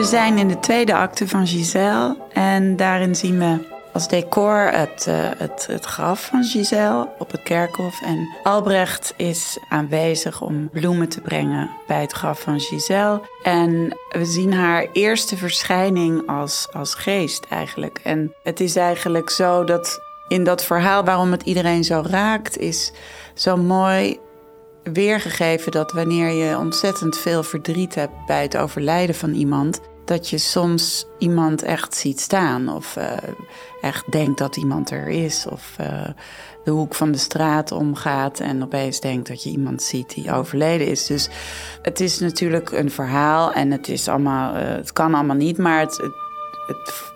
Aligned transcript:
We 0.00 0.06
zijn 0.06 0.38
in 0.38 0.48
de 0.48 0.60
tweede 0.60 0.94
acte 0.94 1.28
van 1.28 1.46
Giselle 1.46 2.16
en 2.32 2.76
daarin 2.76 3.14
zien 3.14 3.38
we 3.38 3.58
als 3.92 4.08
decor 4.08 4.70
het, 4.72 5.06
uh, 5.08 5.14
het, 5.36 5.66
het 5.70 5.84
graf 5.84 6.24
van 6.24 6.44
Giselle 6.44 7.08
op 7.18 7.30
het 7.30 7.42
kerkhof. 7.42 8.02
En 8.02 8.28
Albrecht 8.42 9.14
is 9.16 9.58
aanwezig 9.68 10.40
om 10.40 10.68
bloemen 10.72 11.08
te 11.08 11.20
brengen 11.20 11.70
bij 11.86 12.00
het 12.00 12.12
graf 12.12 12.40
van 12.40 12.60
Giselle. 12.60 13.20
En 13.42 13.96
we 14.08 14.24
zien 14.24 14.52
haar 14.52 14.86
eerste 14.92 15.36
verschijning 15.36 16.28
als, 16.28 16.68
als 16.72 16.94
geest 16.94 17.46
eigenlijk. 17.50 18.00
En 18.02 18.34
het 18.42 18.60
is 18.60 18.76
eigenlijk 18.76 19.30
zo 19.30 19.64
dat 19.64 20.00
in 20.28 20.44
dat 20.44 20.64
verhaal 20.64 21.04
waarom 21.04 21.30
het 21.30 21.42
iedereen 21.42 21.84
zo 21.84 22.02
raakt, 22.06 22.58
is 22.58 22.92
zo 23.34 23.56
mooi 23.56 24.18
weergegeven 24.82 25.72
dat 25.72 25.92
wanneer 25.92 26.30
je 26.30 26.58
ontzettend 26.58 27.18
veel 27.18 27.42
verdriet 27.42 27.94
hebt 27.94 28.26
bij 28.26 28.42
het 28.42 28.56
overlijden 28.56 29.14
van 29.14 29.32
iemand, 29.32 29.80
dat 30.10 30.28
je 30.28 30.38
soms 30.38 31.06
iemand 31.18 31.62
echt 31.62 31.94
ziet 31.94 32.20
staan 32.20 32.68
of 32.68 32.96
uh, 32.96 33.12
echt 33.80 34.12
denkt 34.12 34.38
dat 34.38 34.56
iemand 34.56 34.90
er 34.90 35.08
is 35.08 35.46
of 35.50 35.76
uh, 35.80 36.08
de 36.64 36.70
hoek 36.70 36.94
van 36.94 37.12
de 37.12 37.18
straat 37.18 37.72
omgaat 37.72 38.40
en 38.40 38.62
opeens 38.62 39.00
denkt 39.00 39.28
dat 39.28 39.42
je 39.42 39.50
iemand 39.50 39.82
ziet 39.82 40.14
die 40.14 40.32
overleden 40.32 40.86
is. 40.86 41.06
Dus 41.06 41.28
het 41.82 42.00
is 42.00 42.18
natuurlijk 42.18 42.70
een 42.72 42.90
verhaal 42.90 43.52
en 43.52 43.70
het 43.70 43.88
is 43.88 44.08
allemaal, 44.08 44.56
uh, 44.56 44.62
het 44.62 44.92
kan 44.92 45.14
allemaal 45.14 45.36
niet, 45.36 45.58
maar 45.58 45.80
het, 45.80 45.96
het 45.96 46.12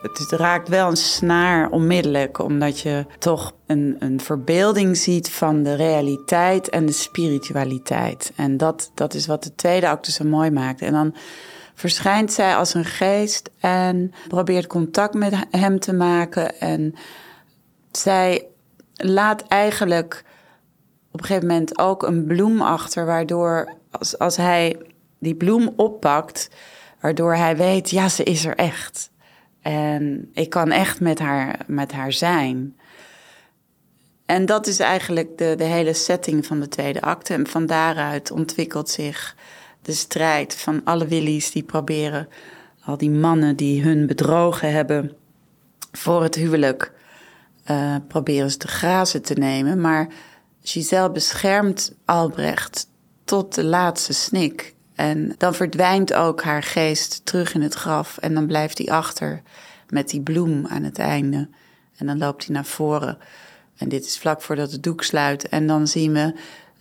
het, 0.01 0.17
het, 0.17 0.31
raakt 0.31 0.69
wel 0.69 0.89
een 0.89 0.97
snaar 0.97 1.69
onmiddellijk, 1.69 2.39
omdat 2.39 2.79
je 2.79 3.05
toch 3.19 3.53
een, 3.67 3.95
een 3.99 4.19
verbeelding 4.19 4.97
ziet 4.97 5.31
van 5.31 5.63
de 5.63 5.75
realiteit 5.75 6.69
en 6.69 6.85
de 6.85 6.91
spiritualiteit. 6.91 8.31
En 8.35 8.57
dat, 8.57 8.91
dat 8.93 9.13
is 9.13 9.27
wat 9.27 9.43
de 9.43 9.55
tweede 9.55 9.89
acte 9.89 10.11
zo 10.11 10.23
mooi 10.23 10.51
maakt. 10.51 10.81
En 10.81 10.91
dan 10.91 11.15
verschijnt 11.75 12.31
zij 12.31 12.55
als 12.55 12.73
een 12.73 12.85
geest 12.85 13.49
en 13.59 14.13
probeert 14.27 14.67
contact 14.67 15.13
met 15.13 15.33
hem 15.49 15.79
te 15.79 15.93
maken. 15.93 16.59
En 16.59 16.95
zij 17.91 18.47
laat 18.93 19.41
eigenlijk 19.47 20.23
op 21.11 21.19
een 21.19 21.25
gegeven 21.25 21.47
moment 21.47 21.79
ook 21.79 22.03
een 22.03 22.25
bloem 22.25 22.61
achter, 22.61 23.05
waardoor 23.05 23.73
als, 23.91 24.17
als 24.17 24.37
hij 24.37 24.77
die 25.19 25.35
bloem 25.35 25.73
oppakt, 25.75 26.49
waardoor 26.99 27.35
hij 27.35 27.57
weet, 27.57 27.89
ja, 27.89 28.09
ze 28.09 28.23
is 28.23 28.45
er 28.45 28.55
echt. 28.55 29.09
En 29.61 30.29
ik 30.33 30.49
kan 30.49 30.71
echt 30.71 30.99
met 30.99 31.19
haar, 31.19 31.59
met 31.67 31.91
haar 31.91 32.13
zijn. 32.13 32.77
En 34.25 34.45
dat 34.45 34.67
is 34.67 34.79
eigenlijk 34.79 35.37
de, 35.37 35.53
de 35.57 35.63
hele 35.63 35.93
setting 35.93 36.45
van 36.45 36.59
de 36.59 36.67
tweede 36.67 37.01
acte. 37.01 37.33
En 37.33 37.47
van 37.47 37.65
daaruit 37.65 38.31
ontwikkelt 38.31 38.89
zich 38.89 39.35
de 39.85 39.93
strijd 39.93 40.55
van 40.55 40.81
alle 40.83 41.07
willies 41.07 41.51
die 41.51 41.63
proberen, 41.63 42.27
al 42.83 42.97
die 42.97 43.09
mannen 43.09 43.55
die 43.55 43.83
hun 43.83 44.07
bedrogen 44.07 44.71
hebben 44.71 45.11
voor 45.91 46.23
het 46.23 46.35
huwelijk, 46.35 46.91
uh, 47.71 47.95
proberen 48.07 48.51
ze 48.51 48.57
te 48.57 48.67
grazen 48.67 49.21
te 49.21 49.33
nemen. 49.33 49.81
Maar 49.81 50.07
Giselle 50.61 51.11
beschermt 51.11 51.95
Albrecht 52.05 52.87
tot 53.23 53.55
de 53.55 53.63
laatste 53.63 54.13
snik. 54.13 54.73
En 54.95 55.35
dan 55.37 55.53
verdwijnt 55.53 56.13
ook 56.13 56.43
haar 56.43 56.63
geest 56.63 57.25
terug 57.25 57.53
in 57.53 57.61
het 57.61 57.73
graf 57.73 58.17
en 58.17 58.33
dan 58.33 58.47
blijft 58.47 58.77
hij 58.77 58.87
achter 58.87 59.41
met 59.89 60.09
die 60.09 60.21
bloem 60.21 60.67
aan 60.67 60.83
het 60.83 60.99
einde. 60.99 61.49
En 61.97 62.05
dan 62.05 62.17
loopt 62.17 62.45
hij 62.45 62.55
naar 62.55 62.65
voren. 62.65 63.17
En 63.77 63.89
dit 63.89 64.05
is 64.05 64.17
vlak 64.17 64.41
voordat 64.41 64.71
het 64.71 64.83
doek 64.83 65.03
sluit. 65.03 65.49
En 65.49 65.67
dan 65.67 65.87
zien 65.87 66.13
we 66.13 66.33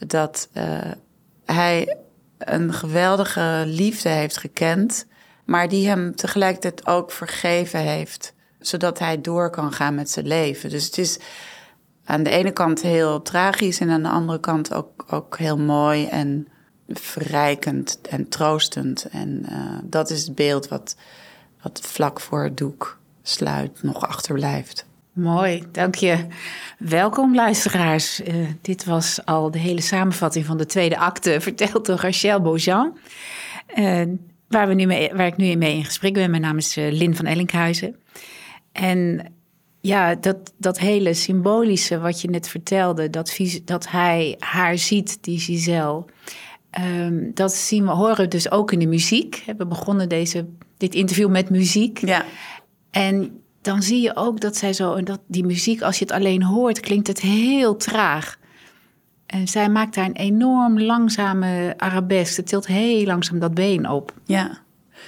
dat 0.07 0.49
uh, 0.57 0.79
hij 1.45 1.97
een 2.39 2.73
geweldige 2.73 3.63
liefde 3.67 4.09
heeft 4.09 4.37
gekend, 4.37 5.07
maar 5.45 5.69
die 5.69 5.89
hem 5.89 6.17
tegelijkertijd 6.17 6.87
ook 6.87 7.11
vergeven 7.11 7.81
heeft, 7.81 8.35
zodat 8.59 8.99
hij 8.99 9.21
door 9.21 9.51
kan 9.51 9.73
gaan 9.73 9.95
met 9.95 10.11
zijn 10.11 10.27
leven. 10.27 10.71
Dus 10.71 10.85
het 10.85 10.99
is 10.99 11.19
aan 12.05 12.23
de 12.23 12.31
ene 12.31 12.51
kant 12.51 12.83
heel 12.83 13.23
tragisch 13.23 13.81
en 13.81 13.91
aan 13.91 14.03
de 14.03 14.09
andere 14.09 14.41
kant 14.41 14.75
ook, 14.75 15.05
ook 15.11 15.39
heel 15.39 15.59
mooi 15.59 16.07
en 16.07 16.49
verrijkend 16.89 17.99
en 18.09 18.29
troostend. 18.29 19.05
En 19.05 19.47
uh, 19.51 19.79
dat 19.83 20.11
is 20.11 20.27
het 20.27 20.35
beeld 20.35 20.69
wat, 20.69 20.97
wat 21.63 21.81
vlak 21.83 22.21
voor 22.21 22.43
het 22.43 22.57
doek 22.57 22.99
sluit 23.23 23.83
nog 23.83 24.07
achterblijft. 24.07 24.87
Mooi, 25.15 25.63
dank 25.73 25.95
je. 25.95 26.27
Welkom 26.79 27.35
luisteraars. 27.35 28.21
Uh, 28.21 28.49
dit 28.61 28.85
was 28.85 29.25
al 29.25 29.51
de 29.51 29.59
hele 29.59 29.81
samenvatting 29.81 30.45
van 30.45 30.57
de 30.57 30.67
tweede 30.67 30.99
acte, 30.99 31.41
verteld 31.41 31.87
door 31.87 31.97
Rachel 31.97 32.41
Beaujean. 32.41 32.99
Uh, 33.77 34.03
waar, 34.49 34.69
we 34.69 34.75
nu 34.75 34.87
mee, 34.87 35.11
waar 35.15 35.27
ik 35.27 35.37
nu 35.37 35.55
mee 35.55 35.77
in 35.77 35.85
gesprek 35.85 36.13
ben. 36.13 36.31
Mijn 36.31 36.43
naam 36.43 36.57
is 36.57 36.77
uh, 36.77 36.93
Lin 36.93 37.17
van 37.17 37.27
Ellinkhuizen. 37.27 37.97
En 38.73 39.33
ja, 39.81 40.15
dat, 40.15 40.53
dat 40.57 40.79
hele 40.79 41.15
symbolische 41.15 41.99
wat 41.99 42.21
je 42.21 42.29
net 42.29 42.49
vertelde, 42.49 43.11
dat, 43.11 43.39
dat 43.65 43.89
hij 43.89 44.37
haar 44.39 44.79
ziet, 44.79 45.23
die 45.23 45.39
Giselle. 45.39 46.05
Um, 46.81 47.31
dat 47.35 47.55
zien 47.55 47.85
we, 47.85 47.91
horen 47.91 48.31
dus 48.31 48.51
ook 48.51 48.73
in 48.73 48.79
de 48.79 48.87
muziek. 48.87 49.45
We 49.57 49.67
begonnen 49.67 50.09
deze, 50.09 50.47
dit 50.77 50.95
interview 50.95 51.31
met 51.31 51.51
muziek. 51.51 51.99
Ja. 51.99 52.25
En 52.91 53.44
dan 53.65 53.83
zie 53.83 54.01
je 54.01 54.17
ook 54.17 54.41
dat 54.41 54.57
zij 54.57 54.73
zo, 54.73 54.95
en 54.95 55.05
dat 55.05 55.21
die 55.27 55.45
muziek, 55.45 55.83
als 55.83 55.99
je 55.99 56.05
het 56.05 56.15
alleen 56.15 56.43
hoort, 56.43 56.81
klinkt 56.81 57.07
het 57.07 57.21
heel 57.21 57.77
traag. 57.77 58.39
En 59.27 59.49
zij 59.49 59.69
maakt 59.69 59.95
daar 59.95 60.05
een 60.05 60.17
enorm 60.17 60.81
langzame 60.81 61.75
arabesk. 61.77 62.35
Ze 62.35 62.43
tilt 62.43 62.67
heel 62.67 63.05
langzaam 63.05 63.39
dat 63.39 63.55
been 63.55 63.91
op. 63.91 64.13
Ja. 64.25 64.59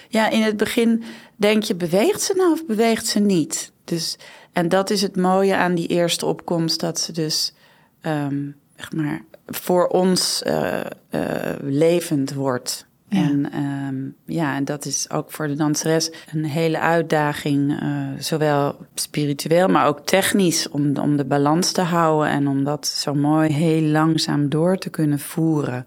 ja, 0.09 0.28
in 0.28 0.43
het 0.43 0.56
begin 0.56 1.03
denk 1.37 1.62
je, 1.62 1.75
beweegt 1.75 2.22
ze 2.22 2.34
nou 2.37 2.53
of 2.53 2.67
beweegt 2.67 3.06
ze 3.06 3.19
niet? 3.19 3.72
Dus, 3.84 4.19
en 4.53 4.69
dat 4.69 4.91
is 4.91 5.03
het 5.03 5.17
mooie 5.17 5.56
aan 5.56 5.75
die 5.75 5.88
eerste 5.88 6.27
opkomst, 6.27 6.81
dat 6.81 7.00
ze 7.00 7.12
dus 7.12 7.55
um, 8.03 8.56
zeg 8.77 8.93
maar, 8.93 9.25
voor 9.47 9.87
ons 9.87 10.43
uh, 10.47 10.81
uh, 11.11 11.21
levend 11.62 12.34
wordt. 12.34 12.87
En 13.16 13.65
um, 13.65 14.16
ja, 14.25 14.56
en 14.56 14.65
dat 14.65 14.84
is 14.84 15.10
ook 15.10 15.32
voor 15.32 15.47
de 15.47 15.54
danseres 15.54 16.10
een 16.32 16.44
hele 16.44 16.78
uitdaging, 16.78 17.82
uh, 17.82 18.09
zowel 18.19 18.77
spiritueel, 18.94 19.69
maar 19.69 19.87
ook 19.87 20.06
technisch, 20.06 20.69
om, 20.69 20.97
om 20.97 21.16
de 21.16 21.25
balans 21.25 21.72
te 21.72 21.81
houden 21.81 22.31
en 22.31 22.49
om 22.49 22.65
dat 22.65 22.87
zo 22.87 23.15
mooi 23.15 23.53
heel 23.53 23.82
langzaam 23.82 24.49
door 24.49 24.76
te 24.78 24.91
kunnen 24.91 25.19
voeren, 25.19 25.87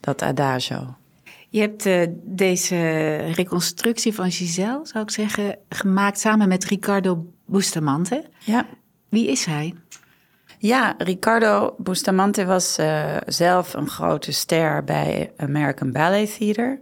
dat 0.00 0.22
adagio. 0.22 0.96
Je 1.48 1.60
hebt 1.60 1.86
uh, 1.86 2.02
deze 2.24 3.16
reconstructie 3.16 4.14
van 4.14 4.30
Giselle, 4.30 4.80
zou 4.82 5.04
ik 5.04 5.10
zeggen, 5.10 5.58
gemaakt 5.68 6.20
samen 6.20 6.48
met 6.48 6.64
Ricardo 6.64 7.26
Bustamante. 7.46 8.24
Ja. 8.38 8.66
Wie 9.08 9.30
is 9.30 9.44
hij? 9.44 9.74
Ja, 10.62 10.94
Ricardo 10.98 11.74
Bustamante 11.78 12.44
was 12.44 12.78
uh, 12.78 13.16
zelf 13.26 13.74
een 13.74 13.88
grote 13.88 14.32
ster 14.32 14.84
bij 14.84 15.32
American 15.36 15.92
Ballet 15.92 16.36
Theater. 16.36 16.80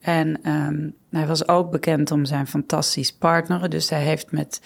En 0.00 0.50
um, 0.50 0.94
hij 1.10 1.26
was 1.26 1.48
ook 1.48 1.70
bekend 1.70 2.10
om 2.10 2.24
zijn 2.24 2.46
fantastisch 2.46 3.12
partneren. 3.12 3.70
Dus 3.70 3.90
hij 3.90 4.02
heeft 4.02 4.32
met 4.32 4.60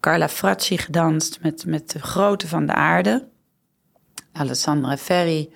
Carla 0.00 0.28
Fracci 0.28 0.78
gedanst, 0.78 1.38
met, 1.42 1.66
met 1.66 1.90
de 1.90 1.98
grote 1.98 2.48
van 2.48 2.66
de 2.66 2.72
aarde. 2.72 3.28
Alessandra 4.32 4.96
Ferri. 4.96 5.52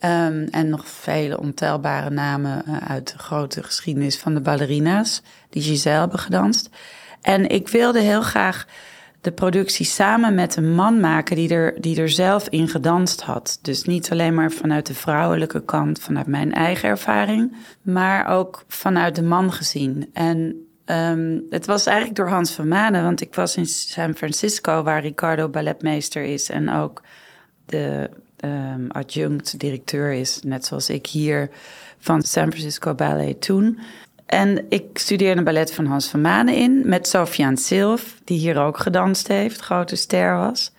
Um, 0.00 0.48
en 0.50 0.68
nog 0.68 0.88
vele 0.88 1.40
ontelbare 1.40 2.10
namen 2.10 2.62
uh, 2.68 2.76
uit 2.76 3.12
de 3.12 3.18
grote 3.18 3.62
geschiedenis 3.62 4.18
van 4.18 4.34
de 4.34 4.40
ballerina's. 4.40 5.22
Die 5.50 5.62
Giselle 5.62 5.98
hebben 5.98 6.18
gedanst. 6.18 6.70
En 7.20 7.48
ik 7.48 7.68
wilde 7.68 8.00
heel 8.00 8.22
graag 8.22 8.66
de 9.24 9.32
productie 9.32 9.86
samen 9.86 10.34
met 10.34 10.56
een 10.56 10.74
man 10.74 11.00
maken 11.00 11.36
die 11.36 11.48
er, 11.48 11.80
die 11.80 12.00
er 12.00 12.08
zelf 12.08 12.48
in 12.48 12.68
gedanst 12.68 13.20
had. 13.20 13.58
Dus 13.62 13.84
niet 13.84 14.10
alleen 14.10 14.34
maar 14.34 14.50
vanuit 14.50 14.86
de 14.86 14.94
vrouwelijke 14.94 15.64
kant, 15.64 15.98
vanuit 15.98 16.26
mijn 16.26 16.52
eigen 16.52 16.88
ervaring, 16.88 17.56
maar 17.82 18.26
ook 18.26 18.64
vanuit 18.68 19.14
de 19.14 19.22
man 19.22 19.52
gezien. 19.52 20.10
En 20.12 20.66
um, 20.86 21.46
het 21.50 21.66
was 21.66 21.86
eigenlijk 21.86 22.16
door 22.16 22.28
Hans 22.28 22.52
van 22.52 22.68
Manen, 22.68 23.02
want 23.02 23.20
ik 23.20 23.34
was 23.34 23.56
in 23.56 23.66
San 23.66 24.14
Francisco, 24.14 24.82
waar 24.82 25.02
Ricardo 25.02 25.48
balletmeester 25.48 26.22
is 26.22 26.50
en 26.50 26.70
ook 26.70 27.02
de 27.66 28.10
um, 28.44 28.90
adjunct 28.90 29.60
directeur 29.60 30.12
is, 30.12 30.40
net 30.42 30.64
zoals 30.64 30.90
ik 30.90 31.06
hier 31.06 31.50
van 31.98 32.22
San 32.22 32.50
Francisco 32.50 32.94
Ballet 32.94 33.40
toen. 33.40 33.78
En 34.26 34.66
ik 34.68 34.98
studeerde 34.98 35.42
ballet 35.42 35.74
van 35.74 35.86
Hans 35.86 36.08
van 36.08 36.20
Manen 36.20 36.54
in 36.54 36.82
met 36.84 37.08
Sofiane 37.08 37.56
Silf, 37.56 38.20
die 38.24 38.38
hier 38.38 38.58
ook 38.58 38.78
gedanst 38.78 39.28
heeft, 39.28 39.60
grote 39.60 39.96
ster 39.96 40.36
was. 40.36 40.72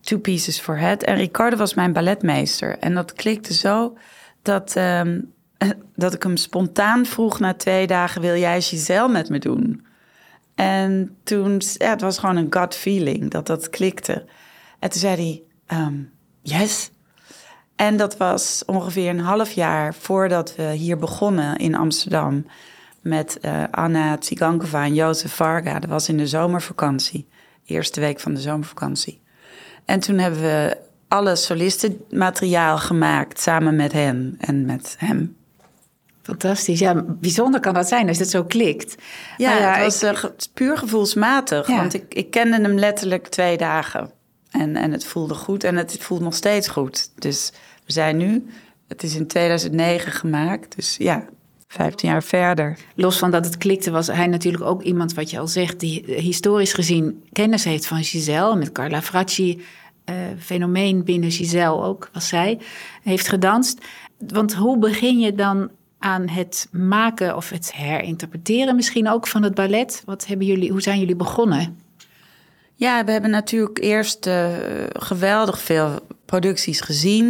Two 0.00 0.18
Pieces 0.18 0.60
for 0.60 0.78
Head. 0.78 1.02
En 1.02 1.16
Ricardo 1.16 1.56
was 1.56 1.74
mijn 1.74 1.92
balletmeester. 1.92 2.78
En 2.78 2.94
dat 2.94 3.12
klikte 3.12 3.54
zo 3.54 3.96
dat, 4.42 4.74
um, 4.76 5.32
dat 5.94 6.14
ik 6.14 6.22
hem 6.22 6.36
spontaan 6.36 7.06
vroeg 7.06 7.38
na 7.38 7.54
twee 7.54 7.86
dagen: 7.86 8.20
Wil 8.20 8.36
jij 8.36 8.60
Giselle 8.60 9.08
met 9.08 9.28
me 9.28 9.38
doen? 9.38 9.86
En 10.54 11.16
toen, 11.24 11.60
ja, 11.74 11.90
het 11.90 12.00
was 12.00 12.18
gewoon 12.18 12.36
een 12.36 12.52
gut 12.52 12.74
feeling 12.74 13.30
dat 13.30 13.46
dat 13.46 13.70
klikte. 13.70 14.24
En 14.78 14.90
toen 14.90 15.00
zei 15.00 15.42
hij: 15.66 15.78
um, 15.78 16.12
Yes. 16.42 16.90
En 17.80 17.96
dat 17.96 18.16
was 18.16 18.62
ongeveer 18.66 19.08
een 19.08 19.20
half 19.20 19.52
jaar 19.52 19.94
voordat 19.94 20.54
we 20.56 20.62
hier 20.62 20.98
begonnen 20.98 21.56
in 21.56 21.74
Amsterdam 21.74 22.46
met 23.00 23.38
uh, 23.42 23.64
Anna 23.70 24.18
Tsigankova 24.18 24.84
en 24.84 24.94
Jozef 24.94 25.34
Varga. 25.34 25.78
Dat 25.78 25.90
was 25.90 26.08
in 26.08 26.16
de 26.16 26.26
zomervakantie, 26.26 27.28
eerste 27.64 28.00
week 28.00 28.20
van 28.20 28.34
de 28.34 28.40
zomervakantie. 28.40 29.20
En 29.84 30.00
toen 30.00 30.18
hebben 30.18 30.40
we 30.40 30.76
alle 31.08 31.36
solistenmateriaal 31.36 32.78
gemaakt 32.78 33.40
samen 33.40 33.76
met 33.76 33.92
hen 33.92 34.36
en 34.40 34.66
met 34.66 34.94
hem. 34.98 35.36
Fantastisch. 36.22 36.78
Ja, 36.78 37.04
bijzonder 37.06 37.60
kan 37.60 37.74
dat 37.74 37.88
zijn 37.88 38.08
als 38.08 38.18
het 38.18 38.30
zo 38.30 38.44
klikt. 38.44 38.94
Ja, 39.36 39.56
ja 39.56 39.72
het 39.74 40.00
was 40.00 40.22
ik... 40.22 40.32
puur 40.54 40.78
gevoelsmatig. 40.78 41.66
Want 41.66 41.94
ik, 41.94 42.14
ik 42.14 42.30
kende 42.30 42.60
hem 42.60 42.78
letterlijk 42.78 43.28
twee 43.28 43.56
dagen. 43.56 44.10
En, 44.50 44.76
en 44.76 44.92
het 44.92 45.04
voelde 45.04 45.34
goed 45.34 45.64
en 45.64 45.76
het 45.76 45.96
voelt 46.00 46.20
nog 46.20 46.34
steeds 46.34 46.68
goed. 46.68 47.10
Dus 47.14 47.52
we 47.84 47.92
zijn 47.92 48.16
nu, 48.16 48.46
het 48.88 49.02
is 49.02 49.14
in 49.14 49.26
2009 49.26 50.12
gemaakt. 50.12 50.76
Dus 50.76 50.96
ja, 50.96 51.26
15 51.68 52.08
jaar 52.08 52.22
verder. 52.22 52.78
Los 52.94 53.18
van 53.18 53.30
dat 53.30 53.44
het 53.44 53.56
klikte, 53.56 53.90
was 53.90 54.06
hij 54.06 54.26
natuurlijk 54.26 54.64
ook 54.64 54.82
iemand, 54.82 55.14
wat 55.14 55.30
je 55.30 55.38
al 55.38 55.46
zegt, 55.46 55.80
die 55.80 56.04
historisch 56.06 56.72
gezien 56.72 57.22
kennis 57.32 57.64
heeft 57.64 57.86
van 57.86 58.04
Giselle. 58.04 58.56
Met 58.56 58.72
Carla 58.72 59.02
Fracci, 59.02 59.62
uh, 60.10 60.14
fenomeen 60.38 61.04
binnen 61.04 61.30
Giselle 61.30 61.82
ook, 61.82 62.10
was 62.12 62.28
zij, 62.28 62.58
heeft 63.02 63.28
gedanst. 63.28 63.78
Want 64.28 64.54
hoe 64.54 64.78
begin 64.78 65.18
je 65.18 65.34
dan 65.34 65.70
aan 65.98 66.28
het 66.28 66.68
maken 66.70 67.36
of 67.36 67.50
het 67.50 67.74
herinterpreteren 67.74 68.76
misschien 68.76 69.08
ook 69.08 69.26
van 69.26 69.42
het 69.42 69.54
ballet? 69.54 70.02
Wat 70.04 70.26
hebben 70.26 70.46
jullie, 70.46 70.70
hoe 70.70 70.82
zijn 70.82 70.98
jullie 70.98 71.16
begonnen? 71.16 71.78
Ja, 72.80 73.04
we 73.04 73.12
hebben 73.12 73.30
natuurlijk 73.30 73.78
eerst 73.78 74.26
uh, 74.26 74.48
geweldig 74.92 75.60
veel 75.60 75.98
producties 76.24 76.80
gezien. 76.80 77.26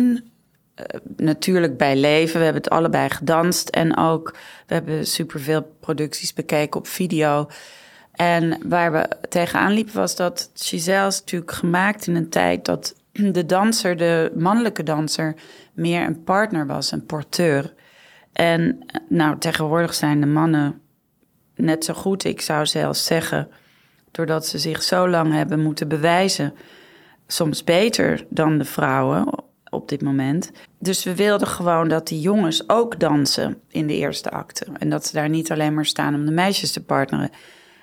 Uh, 0.76 0.84
natuurlijk 1.16 1.76
bij 1.76 1.96
leven. 1.96 2.38
We 2.38 2.44
hebben 2.44 2.62
het 2.62 2.72
allebei 2.72 3.10
gedanst. 3.10 3.68
En 3.68 3.96
ook, 3.96 4.36
we 4.66 4.74
hebben 4.74 5.06
superveel 5.06 5.76
producties 5.80 6.32
bekeken 6.32 6.80
op 6.80 6.86
video. 6.86 7.48
En 8.12 8.68
waar 8.68 8.92
we 8.92 9.08
tegenaan 9.28 9.72
liepen 9.72 9.94
was 9.94 10.16
dat 10.16 10.50
Giselle 10.54 11.06
is 11.06 11.20
natuurlijk 11.20 11.52
gemaakt 11.52 12.06
in 12.06 12.14
een 12.16 12.28
tijd 12.28 12.64
dat 12.64 12.94
de 13.32 13.46
danser, 13.46 13.96
de 13.96 14.32
mannelijke 14.34 14.82
danser, 14.82 15.34
meer 15.72 16.06
een 16.06 16.24
partner 16.24 16.66
was, 16.66 16.92
een 16.92 17.06
porteur. 17.06 17.74
En 18.32 18.86
nou, 19.08 19.38
tegenwoordig 19.38 19.94
zijn 19.94 20.20
de 20.20 20.26
mannen 20.26 20.80
net 21.54 21.84
zo 21.84 21.94
goed, 21.94 22.24
ik 22.24 22.40
zou 22.40 22.66
zelfs 22.66 23.04
zeggen, 23.04 23.48
doordat 24.10 24.46
ze 24.46 24.58
zich 24.58 24.82
zo 24.82 25.08
lang 25.08 25.32
hebben 25.32 25.62
moeten 25.62 25.88
bewijzen, 25.88 26.54
soms 27.26 27.64
beter 27.64 28.26
dan 28.28 28.58
de 28.58 28.64
vrouwen 28.64 29.26
op 29.70 29.88
dit 29.88 30.02
moment. 30.02 30.50
Dus 30.78 31.04
we 31.04 31.14
wilden 31.14 31.48
gewoon 31.48 31.88
dat 31.88 32.08
die 32.08 32.20
jongens 32.20 32.68
ook 32.68 33.00
dansen 33.00 33.60
in 33.68 33.86
de 33.86 33.94
eerste 33.94 34.30
acte. 34.30 34.66
En 34.78 34.90
dat 34.90 35.06
ze 35.06 35.12
daar 35.12 35.28
niet 35.28 35.52
alleen 35.52 35.74
maar 35.74 35.86
staan 35.86 36.14
om 36.14 36.26
de 36.26 36.32
meisjes 36.32 36.72
te 36.72 36.84
partneren. 36.84 37.30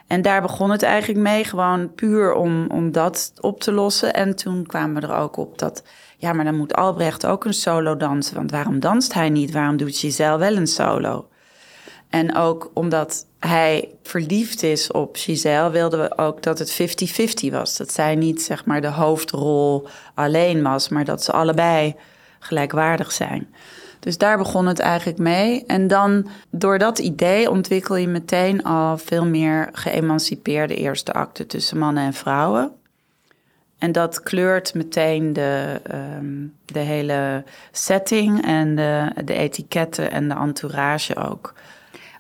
En 0.07 0.21
daar 0.21 0.41
begon 0.41 0.69
het 0.69 0.83
eigenlijk 0.83 1.19
mee, 1.19 1.44
gewoon 1.44 1.94
puur 1.94 2.33
om, 2.33 2.68
om 2.69 2.91
dat 2.91 3.33
op 3.39 3.59
te 3.59 3.71
lossen. 3.71 4.13
En 4.13 4.35
toen 4.35 4.65
kwamen 4.65 5.01
we 5.01 5.07
er 5.07 5.15
ook 5.15 5.38
op 5.38 5.57
dat, 5.57 5.83
ja, 6.18 6.33
maar 6.33 6.45
dan 6.45 6.57
moet 6.57 6.75
Albrecht 6.75 7.25
ook 7.25 7.45
een 7.45 7.53
solo 7.53 7.97
dansen. 7.97 8.35
Want 8.35 8.51
waarom 8.51 8.79
danst 8.79 9.13
hij 9.13 9.29
niet? 9.29 9.51
Waarom 9.51 9.77
doet 9.77 9.97
Giselle 9.97 10.38
wel 10.38 10.56
een 10.56 10.68
solo? 10.68 11.27
En 12.09 12.36
ook 12.36 12.71
omdat 12.74 13.25
hij 13.39 13.89
verliefd 14.04 14.63
is 14.63 14.92
op 14.92 15.15
Giselle, 15.15 15.69
wilden 15.69 16.00
we 16.00 16.18
ook 16.18 16.44
dat 16.44 16.59
het 16.59 16.81
50-50 17.45 17.51
was. 17.51 17.77
Dat 17.77 17.92
zij 17.92 18.15
niet 18.15 18.42
zeg 18.42 18.65
maar 18.65 18.81
de 18.81 18.92
hoofdrol 18.92 19.88
alleen 20.13 20.63
was, 20.63 20.89
maar 20.89 21.06
dat 21.06 21.24
ze 21.24 21.31
allebei 21.31 21.95
gelijkwaardig 22.39 23.12
zijn. 23.12 23.48
Dus 24.00 24.18
daar 24.18 24.38
begon 24.38 24.65
het 24.65 24.80
eigenlijk 24.80 25.18
mee. 25.18 25.65
En 25.65 25.88
dan 25.88 26.27
door 26.50 26.77
dat 26.77 27.00
idee 27.00 27.50
ontwikkel 27.50 27.95
je 27.95 28.07
meteen 28.07 28.63
al 28.63 28.98
veel 28.98 29.25
meer 29.25 29.69
geëmancipeerde 29.71 30.75
eerste 30.75 31.13
acten 31.13 31.48
tussen 31.48 31.77
mannen 31.77 32.03
en 32.03 32.13
vrouwen. 32.13 32.71
En 33.77 33.92
dat 33.92 34.24
kleurt 34.24 34.74
meteen 34.74 35.33
de, 35.33 35.81
um, 36.18 36.53
de 36.65 36.80
hele 36.80 37.44
setting 37.71 38.45
en 38.45 38.75
de, 38.75 39.12
de 39.25 39.33
etiketten 39.33 40.12
en 40.12 40.27
de 40.27 40.36
entourage 40.36 41.15
ook. 41.15 41.53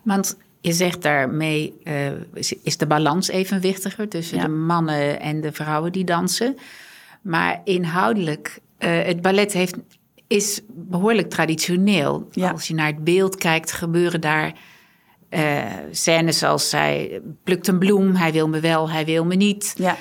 Want 0.07 0.37
je 0.61 0.73
zegt 0.73 1.01
daarmee, 1.01 1.73
uh, 1.83 2.11
is 2.63 2.77
de 2.77 2.87
balans 2.87 3.27
evenwichtiger 3.27 4.07
tussen 4.07 4.39
de 4.39 4.47
mannen 4.47 5.19
en 5.19 5.41
de 5.41 5.51
vrouwen 5.51 5.91
die 5.91 6.03
dansen. 6.03 6.57
Maar 7.21 7.61
inhoudelijk, 7.63 8.59
uh, 8.79 9.03
het 9.03 9.21
ballet 9.21 9.53
heeft, 9.53 9.75
is 10.27 10.61
behoorlijk 10.67 11.29
traditioneel. 11.29 12.27
Als 12.51 12.67
je 12.67 12.73
naar 12.73 12.87
het 12.87 13.03
beeld 13.03 13.35
kijkt, 13.35 13.71
gebeuren 13.71 14.21
daar 14.21 14.53
uh, 15.29 15.65
scènes 15.91 16.43
als 16.43 16.69
zij 16.69 17.21
plukt 17.43 17.67
een 17.67 17.79
bloem, 17.79 18.15
hij 18.15 18.31
wil 18.31 18.47
me 18.47 18.59
wel, 18.59 18.89
hij 18.89 19.05
wil 19.05 19.25
me 19.25 19.35
niet. 19.35 19.73
Ja 19.77 19.97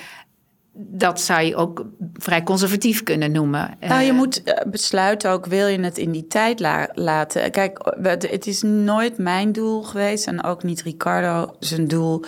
dat 0.79 1.21
zou 1.21 1.41
je 1.41 1.55
ook 1.55 1.85
vrij 2.13 2.43
conservatief 2.43 3.03
kunnen 3.03 3.31
noemen. 3.31 3.77
Nou, 3.79 4.01
je 4.01 4.09
eh, 4.09 4.15
moet 4.15 4.43
eh, 4.43 4.65
besluiten 4.71 5.31
ook, 5.31 5.45
wil 5.45 5.67
je 5.67 5.79
het 5.79 5.97
in 5.97 6.11
die 6.11 6.27
tijd 6.27 6.59
laten? 6.93 7.51
Kijk, 7.51 7.95
het 8.29 8.47
is 8.47 8.61
nooit 8.61 9.17
mijn 9.17 9.51
doel 9.51 9.83
geweest 9.83 10.27
en 10.27 10.43
ook 10.43 10.63
niet 10.63 10.81
Ricardo 10.81 11.55
zijn 11.59 11.87
doel 11.87 12.23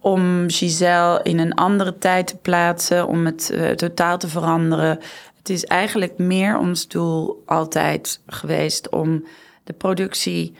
om 0.00 0.44
Giselle 0.46 1.20
in 1.22 1.38
een 1.38 1.54
andere 1.54 1.98
tijd 1.98 2.26
te 2.26 2.36
plaatsen, 2.36 3.06
om 3.06 3.26
het 3.26 3.50
uh, 3.54 3.70
totaal 3.70 4.18
te 4.18 4.28
veranderen. 4.28 4.98
Het 5.38 5.48
is 5.48 5.64
eigenlijk 5.64 6.18
meer 6.18 6.58
ons 6.58 6.88
doel 6.88 7.42
altijd 7.46 8.20
geweest 8.26 8.88
om 8.88 9.24
de 9.64 9.72
productie 9.72 10.54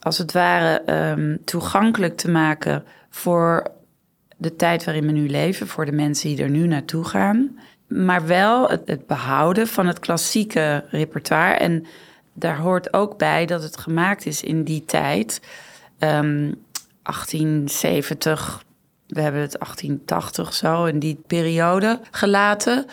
als 0.00 0.18
het 0.18 0.32
ware 0.32 0.82
um, 1.10 1.44
toegankelijk 1.44 2.16
te 2.16 2.30
maken 2.30 2.84
voor 3.10 3.70
de 4.38 4.56
tijd 4.56 4.84
waarin 4.84 5.06
we 5.06 5.12
nu 5.12 5.28
leven, 5.28 5.66
voor 5.66 5.84
de 5.84 5.92
mensen 5.92 6.28
die 6.28 6.42
er 6.42 6.50
nu 6.50 6.66
naartoe 6.66 7.04
gaan. 7.04 7.58
Maar 7.86 8.26
wel 8.26 8.68
het, 8.68 9.06
behouden 9.06 9.66
van 9.66 9.86
het 9.86 9.98
klassieke 9.98 10.84
repertoire. 10.90 11.54
En 11.54 11.86
daar 12.32 12.58
hoort 12.58 12.92
ook 12.92 13.18
bij 13.18 13.46
dat 13.46 13.62
het 13.62 13.76
gemaakt 13.76 14.26
is 14.26 14.42
in 14.42 14.64
die 14.64 14.84
tijd. 14.84 15.40
Um, 15.98 16.66
1870, 17.02 18.64
we 19.06 19.20
hebben 19.20 19.40
het 19.40 19.58
1880 19.58 20.54
zo, 20.54 20.84
in 20.84 20.98
die 20.98 21.20
periode 21.26 22.00
gelaten 22.10 22.86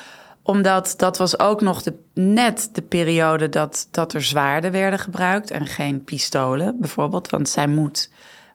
omdat 0.47 0.93
dat 0.97 1.17
was 1.17 1.39
ook 1.39 1.61
nog 1.61 1.83
de, 1.83 1.93
net 2.13 2.69
de 2.71 2.81
periode 2.81 3.49
dat, 3.49 3.87
dat 3.91 4.13
er 4.13 4.21
zwaarden 4.21 4.71
werden 4.71 4.99
gebruikt 4.99 5.51
en 5.51 5.65
geen 5.65 6.03
pistolen 6.03 6.79
bijvoorbeeld. 6.79 7.29
Want 7.29 7.49
zij 7.49 7.67
moet 7.67 8.09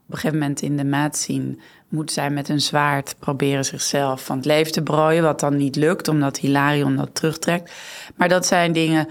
op 0.07 0.15
een 0.15 0.15
gegeven 0.15 0.39
moment 0.39 0.63
in 0.63 0.77
de 0.77 0.85
maat 0.85 1.17
zien 1.17 1.61
moet 1.91 2.13
zij 2.13 2.31
met 2.31 2.49
een 2.49 2.61
zwaard 2.61 3.15
proberen 3.19 3.65
zichzelf 3.65 4.25
van 4.25 4.37
het 4.37 4.45
leven 4.45 4.73
te 4.73 4.83
brooien, 4.83 5.23
wat 5.23 5.41
dan 5.41 5.57
niet 5.57 5.77
lukt, 5.77 6.09
omdat 6.09 6.39
Hilarion 6.39 6.97
dat 6.97 7.15
terugtrekt. 7.15 7.73
Maar 8.17 8.29
dat 8.29 8.47
zijn 8.47 8.73
dingen 8.73 9.09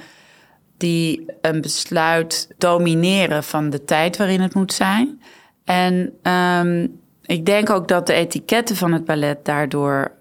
die 0.78 1.26
een 1.42 1.62
besluit 1.62 2.48
domineren 2.58 3.44
van 3.44 3.70
de 3.70 3.84
tijd 3.84 4.18
waarin 4.18 4.42
het 4.42 4.54
moet 4.54 4.74
zijn. 4.74 5.22
En 5.64 6.14
um, 6.34 7.00
ik 7.22 7.46
denk 7.46 7.70
ook 7.70 7.88
dat 7.88 8.08
de 8.08 8.14
etiketten 8.14 8.76
van 8.76 8.92
het 8.94 9.06
ballet 9.06 9.46
daardoor 9.46 10.12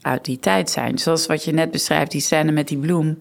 uit 0.00 0.24
die 0.24 0.38
tijd 0.38 0.70
zijn. 0.70 0.98
Zoals 0.98 1.26
wat 1.26 1.44
je 1.44 1.52
net 1.52 1.70
beschrijft, 1.70 2.10
die 2.10 2.20
scène 2.20 2.52
met 2.52 2.68
die 2.68 2.78
bloem. 2.78 3.20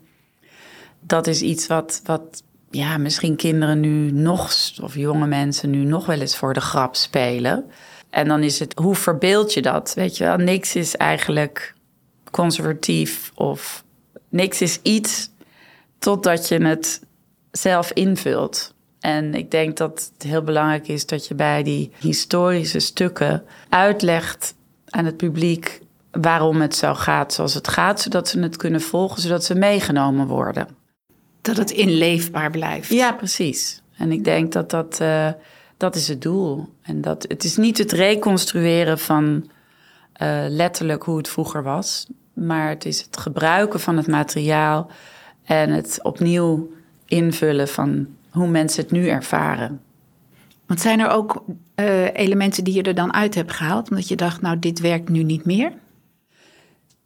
Dat 0.99 1.27
is 1.27 1.41
iets 1.41 1.67
wat, 1.67 2.01
wat 2.03 2.43
ja, 2.71 2.97
misschien 2.97 3.35
kinderen 3.35 3.79
nu 3.79 4.11
nog, 4.11 4.51
of 4.81 4.95
jonge 4.95 5.27
mensen 5.27 5.69
nu 5.69 5.83
nog 5.83 6.05
wel 6.05 6.19
eens 6.19 6.37
voor 6.37 6.53
de 6.53 6.61
grap 6.61 6.95
spelen. 6.95 7.65
En 8.09 8.27
dan 8.27 8.43
is 8.43 8.59
het, 8.59 8.73
hoe 8.81 8.95
verbeeld 8.95 9.53
je 9.53 9.61
dat? 9.61 9.93
Weet 9.95 10.17
je 10.17 10.23
wel, 10.23 10.37
niks 10.37 10.75
is 10.75 10.95
eigenlijk 10.95 11.73
conservatief 12.31 13.31
of 13.35 13.83
niks 14.29 14.61
is 14.61 14.79
iets 14.81 15.29
totdat 15.99 16.47
je 16.47 16.65
het 16.65 17.01
zelf 17.51 17.91
invult. 17.91 18.73
En 18.99 19.33
ik 19.33 19.51
denk 19.51 19.77
dat 19.77 20.11
het 20.13 20.29
heel 20.29 20.41
belangrijk 20.41 20.87
is 20.87 21.05
dat 21.05 21.27
je 21.27 21.35
bij 21.35 21.63
die 21.63 21.91
historische 21.99 22.79
stukken 22.79 23.43
uitlegt 23.69 24.55
aan 24.89 25.05
het 25.05 25.17
publiek 25.17 25.81
waarom 26.11 26.61
het 26.61 26.75
zo 26.75 26.93
gaat 26.93 27.33
zoals 27.33 27.53
het 27.53 27.67
gaat, 27.67 28.01
zodat 28.01 28.27
ze 28.27 28.39
het 28.39 28.57
kunnen 28.57 28.81
volgen, 28.81 29.21
zodat 29.21 29.43
ze 29.43 29.55
meegenomen 29.55 30.27
worden. 30.27 30.67
Dat 31.41 31.57
het 31.57 31.71
inleefbaar 31.71 32.51
blijft. 32.51 32.89
Ja, 32.89 33.11
precies. 33.11 33.81
En 33.97 34.11
ik 34.11 34.23
denk 34.23 34.51
dat 34.51 34.69
dat. 34.69 34.99
Uh, 35.01 35.29
dat 35.77 35.95
is 35.95 36.07
het 36.07 36.21
doel. 36.21 36.69
En 36.81 37.01
dat, 37.01 37.25
het 37.27 37.43
is 37.43 37.57
niet 37.57 37.77
het 37.77 37.91
reconstrueren 37.91 38.99
van 38.99 39.49
uh, 40.21 40.45
letterlijk 40.47 41.03
hoe 41.03 41.17
het 41.17 41.29
vroeger 41.29 41.63
was, 41.63 42.07
maar 42.33 42.69
het 42.69 42.85
is 42.85 43.01
het 43.01 43.17
gebruiken 43.17 43.79
van 43.79 43.97
het 43.97 44.07
materiaal 44.07 44.91
en 45.43 45.69
het 45.69 45.99
opnieuw 46.01 46.71
invullen 47.05 47.67
van 47.67 48.07
hoe 48.29 48.47
mensen 48.47 48.81
het 48.81 48.91
nu 48.91 49.07
ervaren. 49.07 49.81
Want 50.65 50.81
zijn 50.81 50.99
er 50.99 51.09
ook 51.09 51.43
uh, 51.75 52.13
elementen 52.13 52.63
die 52.63 52.73
je 52.73 52.81
er 52.81 52.95
dan 52.95 53.13
uit 53.13 53.35
hebt 53.35 53.51
gehaald, 53.51 53.89
omdat 53.89 54.07
je 54.07 54.15
dacht, 54.15 54.41
nou, 54.41 54.59
dit 54.59 54.79
werkt 54.79 55.09
nu 55.09 55.23
niet 55.23 55.45
meer? 55.45 55.71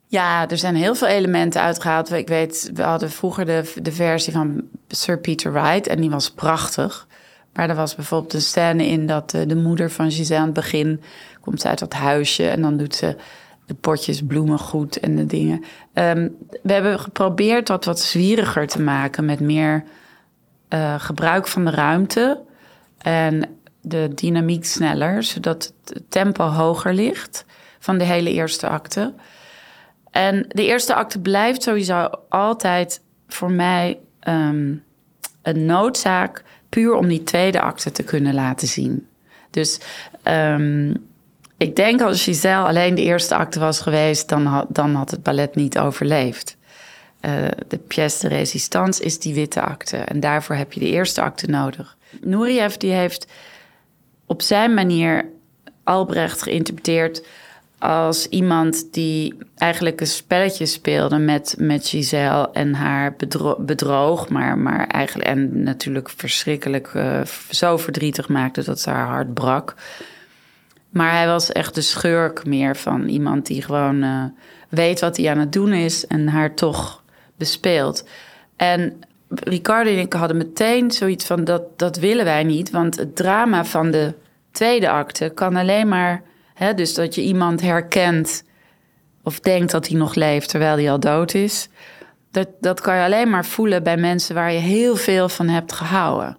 Ja, 0.08 0.50
er 0.50 0.58
zijn 0.58 0.76
heel 0.76 0.96
veel 0.96 1.08
elementen 1.08 1.62
uitgehaald. 1.62 2.12
Ik 2.12 2.28
weet, 2.28 2.72
we 2.74 2.84
hadden 2.84 3.12
vroeger 3.12 3.46
de, 3.46 3.74
de 3.82 3.92
versie 3.92 4.34
van 4.34 4.62
Sir 4.88 5.20
Peter 5.20 5.54
Wright 5.54 5.88
en 5.88 6.02
die 6.02 6.10
was 6.10 6.32
prachtig. 6.32 7.08
Maar 7.54 7.70
er 7.70 7.76
was 7.76 7.96
bijvoorbeeld 7.96 8.34
een 8.34 8.42
scène 8.42 8.86
in 8.86 9.08
dat 9.08 9.30
de 9.30 9.56
moeder 9.56 9.92
van 9.92 10.12
Giselle 10.12 10.40
aan 10.40 10.46
het 10.46 10.54
begin 10.54 11.02
komt 11.42 11.66
uit 11.66 11.80
dat 11.80 11.94
huisje 11.94 12.48
en 12.48 12.62
dan 12.62 12.78
doet 12.78 12.96
ze 12.96 13.16
de 13.66 13.74
potjes 13.74 14.22
bloemen 14.22 14.60
goed 14.60 15.00
en 15.00 15.16
de 15.16 15.26
dingen. 15.26 15.64
Ehm, 15.94 16.30
we 16.64 16.74
hebben 16.74 17.00
geprobeerd 17.00 17.68
dat 17.68 17.86
wat 17.86 18.00
zwieriger 18.00 18.68
te 18.68 18.82
maken 18.82 19.26
met 19.26 19.40
meer 19.40 19.84
uh, 20.70 21.00
gebruik 21.00 21.48
van 21.48 21.66
de 21.66 21.72
ruimte 21.72 22.42
en 22.98 23.60
de 23.82 24.12
dynamiek 24.16 24.66
sneller, 24.66 25.24
zodat 25.24 25.74
het 25.86 26.04
tempo 26.10 26.44
hoger 26.44 26.94
ligt 26.94 27.46
van 27.80 27.98
de 27.98 28.04
hele 28.04 28.32
eerste 28.32 28.68
acte. 28.68 29.14
En 30.12 30.46
de 30.48 30.66
eerste 30.66 30.94
acte 30.94 31.20
blijft 31.20 31.64
sowieso 31.64 32.10
altijd 32.30 33.02
voor 33.28 33.52
mij 33.52 34.00
ehm, 34.20 34.76
een 35.42 35.66
noodzaak, 35.66 36.44
puur 36.72 36.94
om 36.94 37.08
die 37.08 37.24
tweede 37.24 37.62
acte 37.62 37.92
te 37.92 38.04
kunnen 38.04 38.34
laten 38.34 38.68
zien. 38.68 39.08
Dus 39.50 39.80
um, 40.24 41.10
ik 41.58 41.76
denk 41.76 42.02
als 42.02 42.24
Giselle 42.24 42.68
alleen 42.68 42.96
de 42.96 43.02
eerste 43.02 43.36
acte 43.36 43.60
was 43.60 43.80
geweest, 43.80 44.30
dan 44.30 44.46
had, 44.46 44.66
dan 44.70 44.96
had 44.96 45.12
het 45.12 45.24
ballet 45.24 45.56
niet 45.56 45.78
overleefd. 45.78 46.58
Uh, 47.22 47.32
de 47.68 47.78
pièce 47.78 48.20
de 48.20 48.36
résistance 48.36 49.04
is 49.04 49.20
die 49.20 49.34
witte 49.34 49.62
acte. 49.62 49.98
En 49.98 50.20
daarvoor 50.20 50.56
heb 50.56 50.74
je 50.74 50.80
de 50.80 50.90
eerste 50.90 51.22
acte 51.22 51.50
nodig. 51.50 51.98
Nouriev 52.22 52.74
die 52.74 52.92
heeft 52.92 53.28
op 54.26 54.42
zijn 54.42 54.74
manier 54.74 55.26
Albrecht 55.84 56.42
geïnterpreteerd 56.42 57.26
als 57.82 58.28
iemand 58.28 58.94
die 58.94 59.38
eigenlijk 59.58 60.02
een 60.02 60.08
spelletje 60.08 60.66
speelde 60.66 61.18
met, 61.18 61.56
met 61.58 61.88
Giselle 61.88 62.50
en 62.54 62.74
haar 62.74 63.16
bedroog, 63.58 64.30
maar, 64.30 64.58
maar 64.58 64.88
eigenlijk 64.88 65.30
en 65.30 65.64
natuurlijk 65.64 66.10
verschrikkelijk 66.10 66.94
uh, 66.94 67.22
zo 67.50 67.78
verdrietig 67.78 68.30
maakte 68.30 68.64
dat 68.64 68.80
ze 68.80 68.90
haar 68.90 69.08
hart 69.08 69.34
brak. 69.34 69.76
Maar 70.90 71.12
hij 71.12 71.28
was 71.28 71.52
echt 71.52 71.76
de 71.76 71.82
schurk 71.82 72.46
meer 72.46 72.76
van 72.76 73.08
iemand 73.08 73.46
die 73.46 73.62
gewoon 73.62 74.04
uh, 74.04 74.24
weet 74.70 75.00
wat 75.00 75.18
hij 75.18 75.30
aan 75.30 75.40
het 75.40 75.54
doen 75.54 75.74
is 75.74 76.08
en 76.08 76.28
haar 76.28 76.54
toch 76.54 77.04
bespeelt. 77.36 78.08
En 78.56 79.02
Ricardo 79.30 79.90
en 79.90 80.00
ik 80.00 80.14
hadden 80.14 80.38
meteen 80.38 80.92
zoiets 80.92 81.26
van 81.26 81.44
dat, 81.44 81.64
dat 81.76 81.98
willen 81.98 82.26
wij 82.26 82.44
niet, 82.44 82.70
want 82.70 82.96
het 82.96 83.16
drama 83.16 83.66
van 83.66 83.92
de 83.92 84.14
tweede 84.52 84.90
acte 84.90 85.32
kan 85.34 85.56
alleen 85.56 85.88
maar, 85.88 86.22
dus 86.70 86.94
dat 86.94 87.16
je 87.16 87.22
iemand 87.22 87.62
herkent 87.62 88.44
of 89.24 89.40
denkt 89.40 89.72
dat 89.72 89.88
hij 89.88 89.98
nog 89.98 90.16
leeft 90.16 90.50
terwijl 90.50 90.76
hij 90.76 90.92
al 90.92 91.00
dood 91.00 91.34
is. 91.34 91.70
Dat, 92.32 92.48
dat 92.60 92.82
kan 92.82 92.96
je 92.96 93.04
alleen 93.04 93.30
maar 93.30 93.46
voelen 93.46 93.84
bij 93.84 93.98
mensen 93.98 94.36
waar 94.36 94.54
je 94.54 94.60
heel 94.60 94.96
veel 94.96 95.30
van 95.30 95.48
hebt 95.48 95.74
gehouden. 95.74 96.38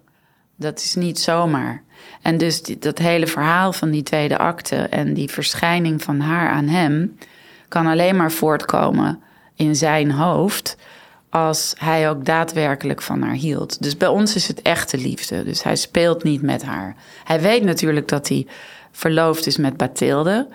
Dat 0.55 0.79
is 0.79 0.95
niet 0.95 1.19
zomaar. 1.19 1.83
En 2.21 2.37
dus 2.37 2.61
dat 2.61 2.97
hele 2.97 3.27
verhaal 3.27 3.73
van 3.73 3.91
die 3.91 4.03
tweede 4.03 4.37
acte 4.37 4.75
en 4.75 5.13
die 5.13 5.29
verschijning 5.29 6.03
van 6.03 6.19
haar 6.19 6.49
aan 6.49 6.67
hem 6.67 7.17
kan 7.67 7.87
alleen 7.87 8.15
maar 8.15 8.31
voortkomen 8.31 9.21
in 9.55 9.75
zijn 9.75 10.11
hoofd 10.11 10.77
als 11.29 11.73
hij 11.77 12.09
ook 12.09 12.25
daadwerkelijk 12.25 13.01
van 13.01 13.21
haar 13.21 13.33
hield. 13.33 13.81
Dus 13.83 13.97
bij 13.97 14.07
ons 14.07 14.35
is 14.35 14.47
het 14.47 14.61
echte 14.61 14.97
liefde. 14.97 15.43
Dus 15.43 15.63
hij 15.63 15.75
speelt 15.75 16.23
niet 16.23 16.41
met 16.41 16.63
haar. 16.63 16.95
Hij 17.23 17.41
weet 17.41 17.63
natuurlijk 17.63 18.07
dat 18.07 18.27
hij 18.27 18.47
verloofd 18.93 19.45
is 19.45 19.57
met 19.57 19.77
Bathilde, 19.77 20.47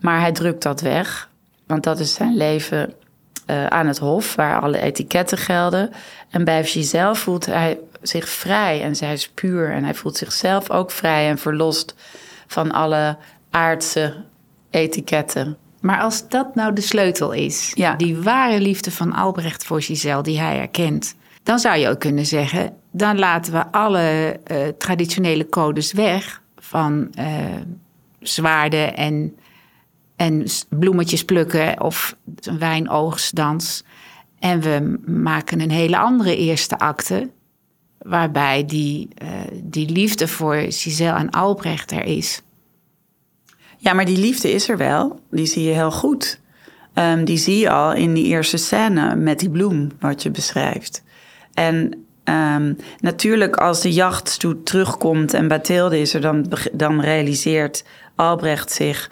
maar 0.00 0.20
hij 0.20 0.32
drukt 0.32 0.62
dat 0.62 0.80
weg, 0.80 1.30
want 1.66 1.82
dat 1.82 1.98
is 1.98 2.14
zijn 2.14 2.36
leven 2.36 2.94
uh, 3.46 3.66
aan 3.66 3.86
het 3.86 3.98
hof, 3.98 4.34
waar 4.34 4.60
alle 4.60 4.80
etiketten 4.80 5.38
gelden. 5.38 5.90
En 6.30 6.44
bij 6.44 6.64
Giselle 6.64 7.14
voelt 7.14 7.46
hij 7.46 7.78
zich 8.02 8.28
vrij 8.28 8.82
en 8.82 8.96
zij 8.96 9.12
is 9.12 9.28
puur. 9.28 9.70
En 9.70 9.84
hij 9.84 9.94
voelt 9.94 10.16
zichzelf 10.16 10.70
ook 10.70 10.90
vrij 10.90 11.28
en 11.28 11.38
verlost 11.38 11.94
van 12.46 12.72
alle 12.72 13.16
aardse 13.50 14.14
etiketten. 14.70 15.56
Maar 15.80 16.00
als 16.00 16.28
dat 16.28 16.54
nou 16.54 16.72
de 16.72 16.80
sleutel 16.80 17.32
is, 17.32 17.72
ja. 17.74 17.94
die 17.94 18.16
ware 18.16 18.60
liefde 18.60 18.90
van 18.90 19.12
Albrecht 19.12 19.64
voor 19.64 19.82
Giselle, 19.82 20.22
die 20.22 20.40
hij 20.40 20.56
herkent, 20.56 21.14
dan 21.42 21.58
zou 21.58 21.76
je 21.76 21.88
ook 21.88 22.00
kunnen 22.00 22.26
zeggen: 22.26 22.74
dan 22.90 23.18
laten 23.18 23.52
we 23.52 23.72
alle 23.72 24.36
uh, 24.46 24.68
traditionele 24.78 25.48
codes 25.48 25.92
weg 25.92 26.42
van 26.56 27.12
uh, 27.18 27.24
zwaarden 28.22 28.96
en, 28.96 29.36
en 30.16 30.46
bloemetjes 30.68 31.24
plukken 31.24 31.80
of 31.80 32.16
een 32.40 32.58
wijnoogstdans. 32.58 33.84
En 34.38 34.60
we 34.60 35.00
maken 35.10 35.60
een 35.60 35.70
hele 35.70 35.98
andere 35.98 36.36
eerste 36.36 36.78
acte, 36.78 37.30
waarbij 37.98 38.64
die, 38.66 39.08
uh, 39.22 39.28
die 39.62 39.88
liefde 39.88 40.28
voor 40.28 40.54
Giselle 40.54 41.18
en 41.18 41.30
Albrecht 41.30 41.90
er 41.90 42.04
is. 42.04 42.42
Ja, 43.76 43.92
maar 43.92 44.04
die 44.04 44.18
liefde 44.18 44.52
is 44.52 44.68
er 44.68 44.76
wel. 44.76 45.20
Die 45.30 45.46
zie 45.46 45.62
je 45.62 45.72
heel 45.72 45.90
goed. 45.90 46.40
Um, 46.94 47.24
die 47.24 47.36
zie 47.36 47.58
je 47.58 47.70
al 47.70 47.92
in 47.92 48.14
die 48.14 48.24
eerste 48.24 48.56
scène 48.56 49.16
met 49.16 49.38
die 49.38 49.50
bloem, 49.50 49.90
wat 50.00 50.22
je 50.22 50.30
beschrijft. 50.30 51.02
En 51.54 52.06
um, 52.24 52.76
natuurlijk, 53.00 53.56
als 53.56 53.80
de 53.80 53.92
jachtstoet 53.92 54.66
terugkomt 54.66 55.34
en 55.34 55.48
Bathilde 55.48 56.00
is 56.00 56.14
er, 56.14 56.20
dan, 56.20 56.46
dan 56.72 57.00
realiseert 57.00 57.84
Albrecht 58.14 58.70
zich 58.72 59.10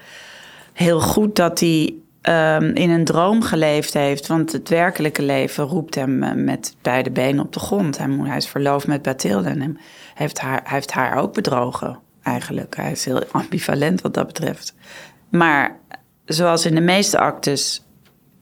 heel 0.73 1.01
goed 1.01 1.37
dat 1.37 1.61
hij 1.61 1.95
um, 2.23 2.75
in 2.75 2.91
een 2.91 3.05
droom 3.05 3.43
geleefd 3.43 3.95
heeft. 3.95 4.27
Want 4.27 4.53
het 4.53 4.69
werkelijke 4.69 5.23
leven 5.23 5.65
roept 5.65 5.95
hem 5.95 6.23
uh, 6.23 6.33
met 6.33 6.77
beide 6.83 7.11
benen 7.11 7.45
op 7.45 7.53
de 7.53 7.61
grond. 7.61 7.99
Hij, 7.99 8.09
hij 8.23 8.37
is 8.37 8.49
verloofd 8.49 8.87
met 8.87 9.03
Bathilde 9.03 9.49
en 9.49 9.61
hij 9.61 9.75
heeft 10.15 10.39
haar, 10.39 10.61
hij 10.65 10.75
heeft 10.75 10.93
haar 10.93 11.17
ook 11.17 11.33
bedrogen, 11.33 11.99
eigenlijk. 12.23 12.77
Hij 12.77 12.91
is 12.91 13.05
heel 13.05 13.25
ambivalent 13.33 14.01
wat 14.01 14.15
dat 14.15 14.27
betreft. 14.27 14.75
Maar 15.29 15.77
zoals 16.25 16.67
in 16.67 16.75
de 16.75 16.81
meeste 16.81 17.19
actes, 17.19 17.85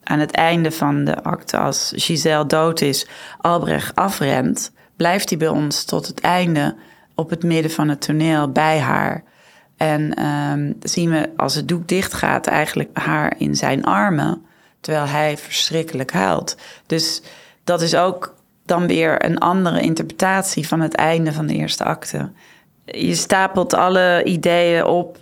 aan 0.09 0.19
het 0.19 0.31
einde 0.31 0.71
van 0.71 1.05
de 1.05 1.23
acte, 1.23 1.59
als 1.59 1.93
Giselle 1.97 2.47
dood 2.47 2.81
is, 2.81 3.07
Albrecht 3.41 3.95
afrent, 3.95 4.73
blijft 4.97 5.29
hij 5.29 5.39
bij 5.39 5.49
ons 5.49 5.85
tot 5.85 6.07
het 6.07 6.21
einde 6.21 6.77
op 7.15 7.31
het 7.31 7.43
midden 7.43 7.71
van 7.71 7.89
het 7.89 8.01
toneel 8.01 8.53
bij 8.53 8.79
haar. 8.79 9.23
En 9.77 10.25
um, 10.25 10.77
zien 10.81 11.11
we 11.11 11.31
als 11.37 11.55
het 11.55 11.69
doek 11.69 11.89
dicht 11.89 12.15
gaat, 12.15 12.47
eigenlijk 12.47 12.99
haar 12.99 13.35
in 13.39 13.57
zijn 13.57 13.85
armen, 13.85 14.45
terwijl 14.81 15.07
hij 15.07 15.37
verschrikkelijk 15.37 16.13
huilt. 16.13 16.57
Dus 16.87 17.23
dat 17.65 17.83
is 17.83 17.95
ook 17.95 18.35
dan 18.67 18.87
weer 18.87 19.25
een 19.25 19.39
andere 19.39 19.81
interpretatie 19.81 20.69
van 20.69 20.81
het 20.81 20.95
einde 20.95 21.33
van 21.33 21.47
de 21.47 21.55
eerste 21.55 21.85
acte. 21.85 22.31
Je 22.85 23.15
stapelt 23.15 23.75
alle 23.75 24.25
ideeën 24.25 24.85
op 24.85 25.19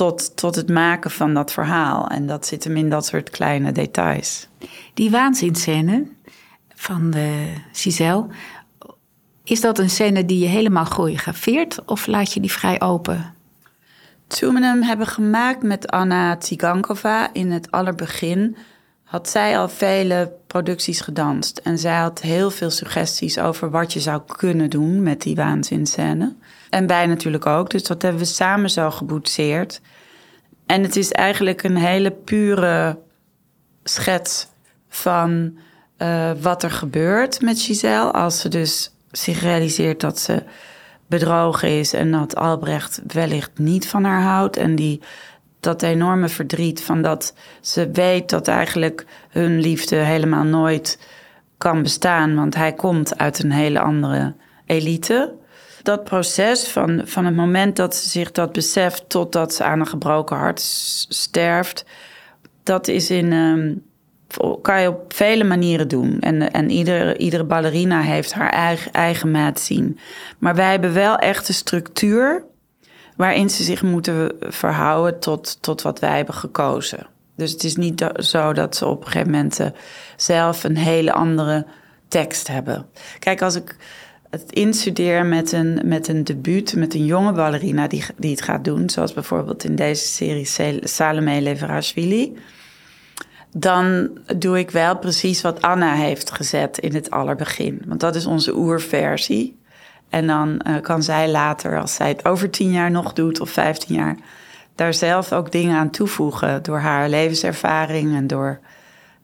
tot, 0.00 0.36
tot 0.36 0.54
het 0.54 0.68
maken 0.68 1.10
van 1.10 1.34
dat 1.34 1.52
verhaal. 1.52 2.08
En 2.08 2.26
dat 2.26 2.46
zit 2.46 2.64
hem 2.64 2.76
in 2.76 2.90
dat 2.90 3.06
soort 3.06 3.30
kleine 3.30 3.72
details. 3.72 4.48
Die 4.94 5.10
waanzinscène 5.10 6.06
van 6.74 7.10
de 7.10 7.52
Giselle, 7.72 8.26
is 9.44 9.60
dat 9.60 9.78
een 9.78 9.90
scène 9.90 10.24
die 10.24 10.38
je 10.38 10.46
helemaal 10.46 10.84
choreografeert 10.84 11.84
of 11.84 12.06
laat 12.06 12.32
je 12.32 12.40
die 12.40 12.52
vrij 12.52 12.80
open? 12.80 13.34
Toen 14.26 14.54
we 14.54 14.60
hem 14.60 14.82
hebben 14.82 15.06
gemaakt 15.06 15.62
met 15.62 15.90
Anna 15.90 16.36
Tsigankova 16.36 17.32
in 17.32 17.50
het 17.50 17.70
allerbegin, 17.70 18.56
had 19.04 19.28
zij 19.28 19.58
al 19.58 19.68
vele 19.68 20.32
producties 20.46 21.00
gedanst. 21.00 21.58
En 21.58 21.78
zij 21.78 21.96
had 21.96 22.20
heel 22.20 22.50
veel 22.50 22.70
suggesties 22.70 23.38
over 23.38 23.70
wat 23.70 23.92
je 23.92 24.00
zou 24.00 24.22
kunnen 24.36 24.70
doen 24.70 25.02
met 25.02 25.22
die 25.22 25.36
waanzinscène. 25.36 26.34
En 26.70 26.86
wij 26.86 27.06
natuurlijk 27.06 27.46
ook. 27.46 27.70
Dus 27.70 27.82
dat 27.82 28.02
hebben 28.02 28.20
we 28.20 28.26
samen 28.26 28.70
zo 28.70 28.90
geboetseerd. 28.90 29.80
En 30.66 30.82
het 30.82 30.96
is 30.96 31.12
eigenlijk 31.12 31.62
een 31.62 31.76
hele 31.76 32.10
pure 32.10 32.98
schets 33.84 34.48
van 34.88 35.58
uh, 35.98 36.30
wat 36.40 36.62
er 36.62 36.70
gebeurt 36.70 37.40
met 37.40 37.60
Giselle. 37.60 38.10
Als 38.10 38.40
ze 38.40 38.48
dus 38.48 38.94
zich 39.10 39.40
realiseert 39.40 40.00
dat 40.00 40.18
ze 40.18 40.42
bedrogen 41.06 41.68
is 41.68 41.92
en 41.92 42.10
dat 42.10 42.36
Albrecht 42.36 43.02
wellicht 43.06 43.50
niet 43.58 43.88
van 43.88 44.04
haar 44.04 44.22
houdt. 44.22 44.56
En 44.56 44.74
die, 44.74 45.00
dat 45.60 45.82
enorme 45.82 46.28
verdriet 46.28 46.82
van 46.82 47.02
dat 47.02 47.34
ze 47.60 47.90
weet 47.90 48.30
dat 48.30 48.48
eigenlijk 48.48 49.06
hun 49.28 49.60
liefde 49.60 49.96
helemaal 49.96 50.44
nooit 50.44 50.98
kan 51.58 51.82
bestaan, 51.82 52.34
want 52.34 52.54
hij 52.54 52.72
komt 52.72 53.18
uit 53.18 53.42
een 53.42 53.52
hele 53.52 53.80
andere 53.80 54.34
elite. 54.66 55.34
Dat 55.82 56.04
proces 56.04 56.68
van, 56.68 57.02
van 57.04 57.24
het 57.24 57.36
moment 57.36 57.76
dat 57.76 57.96
ze 57.96 58.08
zich 58.08 58.32
dat 58.32 58.52
beseft 58.52 59.08
totdat 59.08 59.54
ze 59.54 59.64
aan 59.64 59.80
een 59.80 59.86
gebroken 59.86 60.36
hart 60.36 60.60
sterft, 61.08 61.84
dat 62.62 62.88
is 62.88 63.10
in. 63.10 63.32
Um, 63.32 63.88
kan 64.62 64.80
je 64.80 64.88
op 64.88 65.12
vele 65.12 65.44
manieren 65.44 65.88
doen. 65.88 66.20
En, 66.20 66.50
en 66.50 66.70
iedere, 66.70 67.16
iedere 67.16 67.44
ballerina 67.44 68.00
heeft 68.00 68.32
haar 68.32 68.50
eigen, 68.50 68.92
eigen 68.92 69.30
maat 69.30 69.60
zien. 69.60 69.98
Maar 70.38 70.54
wij 70.54 70.70
hebben 70.70 70.92
wel 70.92 71.16
echt 71.16 71.48
een 71.48 71.54
structuur 71.54 72.44
waarin 73.16 73.50
ze 73.50 73.62
zich 73.62 73.82
moeten 73.82 74.32
verhouden 74.40 75.20
tot, 75.20 75.62
tot 75.62 75.82
wat 75.82 75.98
wij 75.98 76.16
hebben 76.16 76.34
gekozen. 76.34 77.06
Dus 77.36 77.52
het 77.52 77.64
is 77.64 77.76
niet 77.76 78.10
zo 78.14 78.52
dat 78.52 78.76
ze 78.76 78.86
op 78.86 79.00
een 79.00 79.06
gegeven 79.06 79.30
moment 79.30 79.60
eh, 79.60 79.66
zelf 80.16 80.64
een 80.64 80.76
hele 80.76 81.12
andere 81.12 81.66
tekst 82.08 82.48
hebben. 82.48 82.86
Kijk, 83.18 83.42
als 83.42 83.54
ik 83.54 83.76
het 84.30 84.52
instuderen 84.52 85.28
met 85.28 85.52
een, 85.52 85.80
met 85.84 86.08
een 86.08 86.24
debuut, 86.24 86.76
met 86.76 86.94
een 86.94 87.04
jonge 87.04 87.32
ballerina 87.32 87.86
die, 87.86 88.04
die 88.16 88.30
het 88.30 88.42
gaat 88.42 88.64
doen, 88.64 88.90
zoals 88.90 89.12
bijvoorbeeld 89.12 89.64
in 89.64 89.76
deze 89.76 90.06
serie 90.06 90.80
Salome 90.84 91.40
Leverashvili, 91.40 92.36
dan 93.52 94.10
doe 94.36 94.58
ik 94.58 94.70
wel 94.70 94.98
precies 94.98 95.40
wat 95.40 95.62
Anna 95.62 95.94
heeft 95.94 96.30
gezet 96.30 96.78
in 96.78 96.94
het 96.94 97.10
allerbegin. 97.10 97.82
Want 97.86 98.00
dat 98.00 98.14
is 98.14 98.26
onze 98.26 98.56
oerversie. 98.56 99.58
En 100.08 100.26
dan 100.26 100.60
uh, 100.66 100.80
kan 100.80 101.02
zij 101.02 101.30
later, 101.30 101.80
als 101.80 101.94
zij 101.94 102.08
het 102.08 102.24
over 102.24 102.50
tien 102.50 102.72
jaar 102.72 102.90
nog 102.90 103.12
doet 103.12 103.40
of 103.40 103.50
vijftien 103.50 103.96
jaar, 103.96 104.16
daar 104.74 104.94
zelf 104.94 105.32
ook 105.32 105.52
dingen 105.52 105.76
aan 105.76 105.90
toevoegen 105.90 106.62
door 106.62 106.78
haar 106.78 107.08
levenservaring 107.08 108.16
en 108.16 108.26
door 108.26 108.60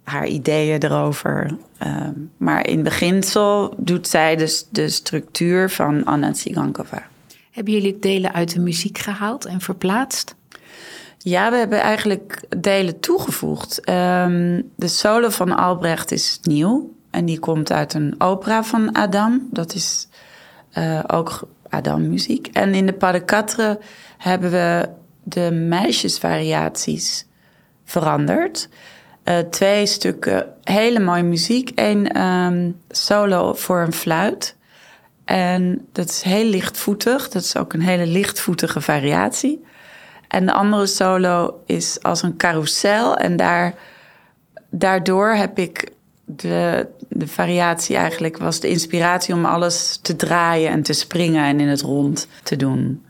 haar 0.06 0.26
ideeën 0.26 0.82
erover. 0.82 1.56
Uh, 1.86 2.08
maar 2.36 2.66
in 2.66 2.82
beginsel 2.82 3.74
doet 3.76 4.08
zij 4.08 4.36
dus 4.36 4.66
de 4.70 4.88
structuur 4.88 5.70
van 5.70 6.04
Anna 6.04 6.30
Tsigankova. 6.30 7.06
Hebben 7.50 7.72
jullie 7.72 7.98
delen 7.98 8.32
uit 8.32 8.52
de 8.52 8.60
muziek 8.60 8.98
gehaald 8.98 9.44
en 9.44 9.60
verplaatst? 9.60 10.34
Ja, 11.18 11.50
we 11.50 11.56
hebben 11.56 11.80
eigenlijk 11.80 12.42
delen 12.56 13.00
toegevoegd. 13.00 13.88
Um, 13.88 14.70
de 14.76 14.88
solo 14.88 15.28
van 15.28 15.56
Albrecht 15.56 16.12
is 16.12 16.38
nieuw. 16.42 16.94
En 17.10 17.24
die 17.24 17.38
komt 17.38 17.72
uit 17.72 17.94
een 17.94 18.14
opera 18.18 18.64
van 18.64 18.92
Adam. 18.92 19.48
Dat 19.50 19.74
is 19.74 20.08
uh, 20.78 21.00
ook 21.06 21.48
Adam-muziek. 21.68 22.46
En 22.46 22.74
in 22.74 22.86
de 22.86 22.92
de 22.92 23.78
hebben 24.18 24.50
we 24.50 24.88
de 25.22 25.50
meisjesvariaties 25.50 27.26
veranderd. 27.84 28.68
Uh, 29.28 29.38
twee 29.38 29.86
stukken 29.86 30.46
hele 30.62 31.00
mooie 31.00 31.22
muziek. 31.22 31.72
Eén 31.74 32.22
um, 32.22 32.80
solo 32.88 33.54
voor 33.54 33.80
een 33.80 33.92
fluit. 33.92 34.56
En 35.24 35.86
dat 35.92 36.08
is 36.08 36.22
heel 36.22 36.44
lichtvoetig. 36.44 37.28
Dat 37.28 37.42
is 37.42 37.56
ook 37.56 37.72
een 37.72 37.80
hele 37.80 38.06
lichtvoetige 38.06 38.80
variatie. 38.80 39.64
En 40.28 40.46
de 40.46 40.52
andere 40.52 40.86
solo 40.86 41.60
is 41.66 42.02
als 42.02 42.22
een 42.22 42.36
carousel. 42.36 43.16
En 43.16 43.36
daar, 43.36 43.74
daardoor 44.70 45.28
heb 45.28 45.58
ik 45.58 45.92
de, 46.24 46.86
de 47.08 47.28
variatie 47.28 47.96
eigenlijk, 47.96 48.38
was 48.38 48.60
de 48.60 48.68
inspiratie 48.68 49.34
om 49.34 49.44
alles 49.44 49.98
te 50.02 50.16
draaien 50.16 50.70
en 50.70 50.82
te 50.82 50.92
springen 50.92 51.44
en 51.44 51.60
in 51.60 51.68
het 51.68 51.80
rond 51.80 52.28
te 52.42 52.56
doen. 52.56 53.04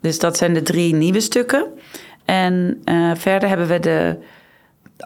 Dus 0.00 0.18
dat 0.18 0.36
zijn 0.36 0.54
de 0.54 0.62
drie 0.62 0.94
nieuwe 0.94 1.20
stukken. 1.20 1.66
En 2.24 2.82
uh, 2.84 3.10
verder 3.14 3.48
hebben 3.48 3.68
we 3.68 3.78
de 3.78 4.18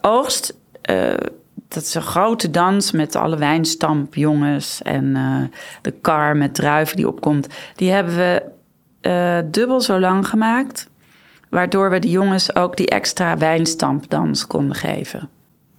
oogst. 0.00 0.54
Uh, 0.90 1.14
dat 1.68 1.82
is 1.82 1.94
een 1.94 2.02
grote 2.02 2.50
dans 2.50 2.92
met 2.92 3.16
alle 3.16 3.36
wijnstampjongens 3.36 4.82
en 4.82 5.04
uh, 5.04 5.42
de 5.82 5.90
kar 5.90 6.36
met 6.36 6.54
druiven 6.54 6.96
die 6.96 7.08
opkomt. 7.08 7.46
Die 7.76 7.90
hebben 7.90 8.16
we 8.16 8.50
dubbel 9.50 9.80
zo 9.80 10.00
lang 10.00 10.28
gemaakt. 10.28 10.90
Waardoor 11.48 11.90
we 11.90 11.98
de 11.98 12.10
jongens 12.10 12.54
ook 12.54 12.76
die 12.76 12.88
extra 12.88 13.36
wijnstampdans 13.36 14.46
konden 14.46 14.76
geven. 14.76 15.28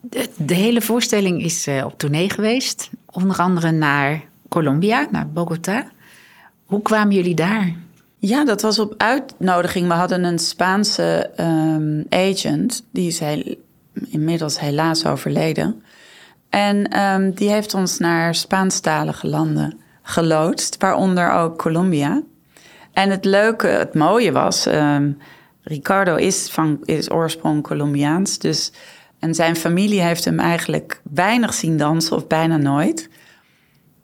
De, 0.01 0.29
de 0.37 0.53
hele 0.53 0.81
voorstelling 0.81 1.43
is 1.43 1.67
op 1.83 1.97
tournee 1.97 2.29
geweest. 2.29 2.89
Onder 3.05 3.37
andere 3.37 3.71
naar 3.71 4.23
Colombia, 4.49 5.07
naar 5.11 5.29
Bogota. 5.29 5.91
Hoe 6.65 6.81
kwamen 6.81 7.15
jullie 7.15 7.35
daar? 7.35 7.75
Ja, 8.17 8.45
dat 8.45 8.61
was 8.61 8.79
op 8.79 8.93
uitnodiging. 8.97 9.87
We 9.87 9.93
hadden 9.93 10.23
een 10.23 10.39
Spaanse 10.39 11.31
um, 11.39 12.05
agent. 12.09 12.85
Die 12.91 13.07
is 13.07 13.19
heel, 13.19 13.55
inmiddels 13.93 14.59
helaas 14.59 15.05
overleden. 15.05 15.83
En 16.49 16.99
um, 16.99 17.31
die 17.31 17.49
heeft 17.49 17.73
ons 17.73 17.97
naar 17.97 18.35
Spaanstalige 18.35 19.27
landen 19.27 19.79
geloodst. 20.01 20.77
Waaronder 20.77 21.31
ook 21.31 21.57
Colombia. 21.57 22.21
En 22.93 23.09
het 23.09 23.25
leuke, 23.25 23.67
het 23.67 23.93
mooie 23.93 24.31
was... 24.31 24.65
Um, 24.65 25.17
Ricardo 25.63 26.15
is 26.15 26.49
van 26.51 26.79
is 26.85 27.11
oorsprong 27.11 27.63
Colombiaans. 27.63 28.39
Dus, 28.39 28.71
en 29.19 29.35
zijn 29.35 29.55
familie 29.55 30.01
heeft 30.01 30.25
hem 30.25 30.39
eigenlijk 30.39 31.01
weinig 31.13 31.53
zien 31.53 31.77
dansen 31.77 32.15
of 32.15 32.27
bijna 32.27 32.57
nooit. 32.57 33.09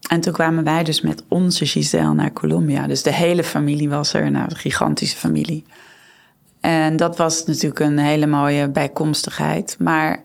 En 0.09 0.21
toen 0.21 0.33
kwamen 0.33 0.63
wij 0.63 0.83
dus 0.83 1.01
met 1.01 1.23
onze 1.27 1.65
Giselle 1.65 2.13
naar 2.13 2.33
Colombia. 2.33 2.87
Dus 2.87 3.03
de 3.03 3.13
hele 3.13 3.43
familie 3.43 3.89
was 3.89 4.13
er, 4.13 4.31
nou, 4.31 4.45
een 4.49 4.55
gigantische 4.55 5.17
familie. 5.17 5.65
En 6.59 6.97
dat 6.97 7.17
was 7.17 7.45
natuurlijk 7.45 7.79
een 7.79 7.97
hele 7.97 8.27
mooie 8.27 8.69
bijkomstigheid. 8.69 9.75
Maar 9.79 10.23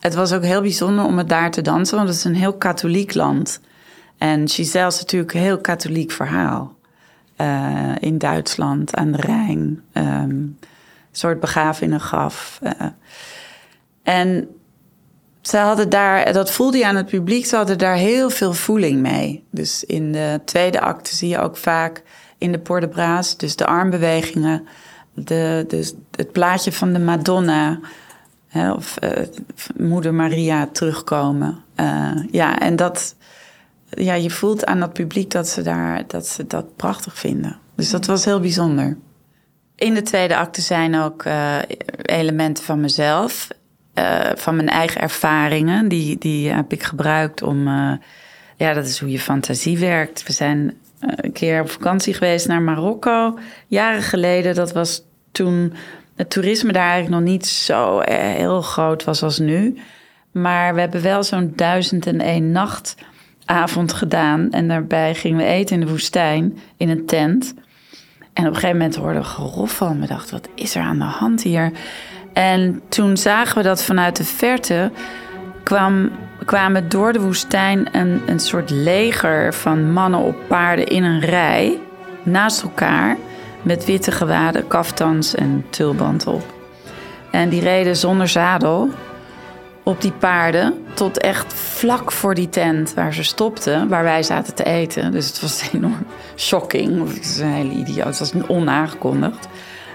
het 0.00 0.14
was 0.14 0.32
ook 0.32 0.42
heel 0.42 0.60
bijzonder 0.60 1.04
om 1.04 1.18
het 1.18 1.28
daar 1.28 1.50
te 1.50 1.62
dansen, 1.62 1.96
want 1.96 2.08
het 2.08 2.18
is 2.18 2.24
een 2.24 2.34
heel 2.34 2.56
katholiek 2.56 3.14
land. 3.14 3.60
En 4.18 4.48
Giselle 4.48 4.86
is 4.86 4.98
natuurlijk 4.98 5.34
een 5.34 5.40
heel 5.40 5.60
katholiek 5.60 6.10
verhaal. 6.10 6.76
Uh, 7.40 7.92
in 8.00 8.18
Duitsland, 8.18 8.94
aan 8.94 9.12
de 9.12 9.20
Rijn. 9.20 9.82
Um, 9.92 10.58
soort 11.12 11.40
begraven 11.40 11.86
in 11.86 11.92
een 11.92 12.00
graf. 12.00 12.60
Uh, 12.62 12.70
en 14.02 14.48
ze 15.40 15.56
hadden 15.56 15.88
daar, 15.88 16.32
dat 16.32 16.50
voelde 16.50 16.78
je 16.78 16.86
aan 16.86 16.96
het 16.96 17.06
publiek, 17.06 17.46
ze 17.46 17.56
hadden 17.56 17.78
daar 17.78 17.96
heel 17.96 18.30
veel 18.30 18.52
voeling 18.52 19.00
mee. 19.00 19.44
Dus 19.50 19.84
in 19.84 20.12
de 20.12 20.40
tweede 20.44 20.80
acte 20.80 21.14
zie 21.14 21.28
je 21.28 21.38
ook 21.38 21.56
vaak 21.56 22.02
in 22.38 22.52
de 22.52 22.58
Port 22.58 22.82
de 22.82 22.88
Braas, 22.88 23.36
dus 23.36 23.56
de 23.56 23.66
armbewegingen, 23.66 24.66
de, 25.14 25.64
de, 25.68 25.94
het 26.10 26.32
plaatje 26.32 26.72
van 26.72 26.92
de 26.92 26.98
Madonna. 26.98 27.80
Hè, 28.48 28.72
of 28.72 28.96
uh, 29.04 29.10
Moeder 29.76 30.14
Maria 30.14 30.66
terugkomen. 30.72 31.62
Uh, 31.80 32.10
ja, 32.30 32.58
en 32.58 32.76
dat, 32.76 33.16
ja, 33.90 34.14
je 34.14 34.30
voelt 34.30 34.66
aan 34.66 34.80
dat 34.80 34.92
publiek 34.92 35.30
dat 35.30 35.48
ze, 35.48 35.62
daar, 35.62 36.04
dat 36.06 36.26
ze 36.26 36.46
dat 36.46 36.76
prachtig 36.76 37.18
vinden. 37.18 37.58
Dus 37.74 37.90
dat 37.90 38.06
was 38.06 38.24
heel 38.24 38.40
bijzonder. 38.40 38.96
In 39.76 39.94
de 39.94 40.02
tweede 40.02 40.36
acte 40.36 40.60
zijn 40.60 40.96
ook 40.96 41.24
uh, 41.24 41.56
elementen 42.02 42.64
van 42.64 42.80
mezelf, 42.80 43.48
van 44.34 44.56
mijn 44.56 44.68
eigen 44.68 45.00
ervaringen. 45.00 45.88
Die, 45.88 46.18
die 46.18 46.50
heb 46.50 46.72
ik 46.72 46.82
gebruikt 46.82 47.42
om. 47.42 47.66
Ja, 48.56 48.72
dat 48.72 48.86
is 48.86 48.98
hoe 48.98 49.10
je 49.10 49.20
fantasie 49.20 49.78
werkt. 49.78 50.26
We 50.26 50.32
zijn 50.32 50.76
een 51.02 51.32
keer 51.32 51.60
op 51.60 51.70
vakantie 51.70 52.14
geweest 52.14 52.48
naar 52.48 52.62
Marokko, 52.62 53.38
jaren 53.66 54.02
geleden. 54.02 54.54
Dat 54.54 54.72
was 54.72 55.02
toen 55.32 55.72
het 56.16 56.30
toerisme 56.30 56.72
daar 56.72 56.90
eigenlijk 56.90 57.20
nog 57.20 57.30
niet 57.30 57.46
zo 57.46 58.00
heel 58.06 58.62
groot 58.62 59.04
was 59.04 59.22
als 59.22 59.38
nu. 59.38 59.78
Maar 60.32 60.74
we 60.74 60.80
hebben 60.80 61.02
wel 61.02 61.22
zo'n 61.22 61.52
duizend 61.56 62.06
en 62.06 62.20
één 62.20 62.52
nachtavond 62.52 63.92
gedaan. 63.92 64.50
En 64.50 64.68
daarbij 64.68 65.14
gingen 65.14 65.38
we 65.38 65.44
eten 65.44 65.80
in 65.80 65.86
de 65.86 65.92
woestijn 65.92 66.58
in 66.76 66.88
een 66.88 67.06
tent. 67.06 67.54
En 68.32 68.42
op 68.42 68.48
een 68.48 68.54
gegeven 68.54 68.76
moment 68.76 68.96
hoorden 68.96 69.22
we 69.22 69.28
geroffel. 69.28 69.86
En 69.86 70.00
we 70.00 70.06
dachten, 70.06 70.36
wat 70.36 70.48
is 70.54 70.74
er 70.74 70.82
aan 70.82 70.98
de 70.98 71.04
hand 71.04 71.42
hier? 71.42 71.72
En 72.32 72.82
toen 72.88 73.16
zagen 73.16 73.56
we 73.56 73.62
dat 73.62 73.84
vanuit 73.84 74.16
de 74.16 74.24
verte 74.24 74.90
kwam, 75.62 76.10
kwamen 76.44 76.88
door 76.88 77.12
de 77.12 77.20
woestijn 77.20 77.88
een, 77.92 78.22
een 78.26 78.40
soort 78.40 78.70
leger 78.70 79.54
van 79.54 79.92
mannen 79.92 80.20
op 80.20 80.36
paarden 80.48 80.86
in 80.86 81.04
een 81.04 81.20
rij 81.20 81.78
naast 82.22 82.62
elkaar 82.62 83.16
met 83.62 83.84
witte 83.84 84.10
gewaden, 84.10 84.66
kaftans 84.66 85.34
en 85.34 85.64
tulband 85.70 86.26
op. 86.26 86.42
En 87.30 87.48
die 87.48 87.60
reden 87.60 87.96
zonder 87.96 88.28
zadel 88.28 88.90
op 89.82 90.00
die 90.00 90.12
paarden 90.12 90.84
tot 90.94 91.18
echt 91.18 91.54
vlak 91.54 92.12
voor 92.12 92.34
die 92.34 92.48
tent 92.48 92.94
waar 92.94 93.14
ze 93.14 93.24
stopten, 93.24 93.88
waar 93.88 94.02
wij 94.02 94.22
zaten 94.22 94.54
te 94.54 94.64
eten. 94.64 95.12
Dus 95.12 95.26
het 95.26 95.40
was 95.40 95.68
enorm 95.72 96.06
shocking. 96.36 97.08
Het 97.08 97.18
was 97.18 97.38
een 97.38 97.52
hele 97.52 97.72
idioot. 97.74 98.18
Het 98.18 98.18
was 98.18 98.32
onaangekondigd. 98.46 99.48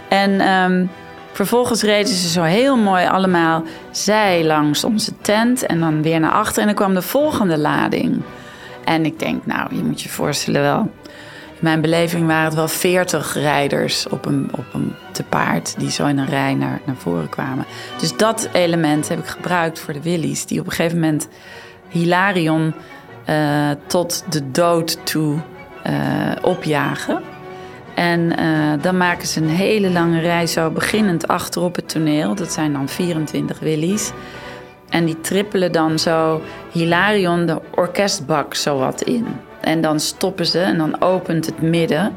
En 0.09 0.47
um, 0.49 0.89
vervolgens 1.37 1.81
reden 1.81 2.13
ze 2.13 2.29
zo 2.29 2.41
heel 2.41 2.77
mooi 2.77 3.07
allemaal 3.07 3.63
zij 3.91 4.45
langs 4.45 4.83
onze 4.83 5.11
tent 5.21 5.65
en 5.65 5.79
dan 5.79 6.01
weer 6.01 6.19
naar 6.19 6.31
achter. 6.31 6.61
En 6.61 6.67
dan 6.67 6.75
kwam 6.75 6.93
de 6.93 7.01
volgende 7.01 7.57
lading. 7.57 8.21
En 8.83 9.05
ik 9.05 9.19
denk, 9.19 9.45
nou, 9.45 9.75
je 9.75 9.83
moet 9.83 10.01
je 10.01 10.09
voorstellen 10.09 10.61
wel 10.61 10.91
in 11.57 11.63
mijn 11.63 11.81
beleving 11.81 12.27
waren 12.27 12.45
het 12.45 12.53
wel 12.53 12.67
veertig 12.67 13.33
rijders 13.33 14.07
op 14.07 14.25
een, 14.25 14.49
op 14.51 14.65
een 14.73 14.93
te 15.11 15.23
paard 15.23 15.79
die 15.79 15.91
zo 15.91 16.05
in 16.05 16.17
een 16.17 16.29
rij 16.29 16.53
naar, 16.53 16.81
naar 16.85 16.95
voren 16.95 17.29
kwamen. 17.29 17.65
Dus 17.99 18.17
dat 18.17 18.49
element 18.53 19.07
heb 19.07 19.19
ik 19.19 19.25
gebruikt 19.25 19.79
voor 19.79 19.93
de 19.93 20.01
Willies, 20.01 20.45
die 20.45 20.59
op 20.59 20.65
een 20.65 20.71
gegeven 20.71 20.99
moment 20.99 21.27
Hilarion 21.87 22.73
uh, 23.29 23.69
tot 23.87 24.25
de 24.29 24.51
dood 24.51 25.05
toe 25.05 25.39
uh, 25.87 26.31
opjagen. 26.41 27.21
En 27.97 28.39
uh, 28.39 28.73
dan 28.81 28.97
maken 28.97 29.27
ze 29.27 29.41
een 29.41 29.49
hele 29.49 29.91
lange 29.91 30.19
rij 30.19 30.47
zo 30.47 30.69
beginnend 30.69 31.27
achter 31.27 31.61
op 31.61 31.75
het 31.75 31.89
toneel. 31.89 32.35
Dat 32.35 32.51
zijn 32.51 32.73
dan 32.73 32.89
24 32.89 33.59
Willies. 33.59 34.11
En 34.89 35.05
die 35.05 35.21
trippelen 35.21 35.71
dan 35.71 35.99
zo 35.99 36.41
Hilarion 36.71 37.45
de 37.45 37.61
orkestbak 37.75 38.53
zo 38.53 38.77
wat 38.77 39.01
in. 39.01 39.25
En 39.61 39.81
dan 39.81 39.99
stoppen 39.99 40.45
ze 40.45 40.59
en 40.59 40.77
dan 40.77 41.01
opent 41.01 41.45
het 41.45 41.61
midden. 41.61 42.15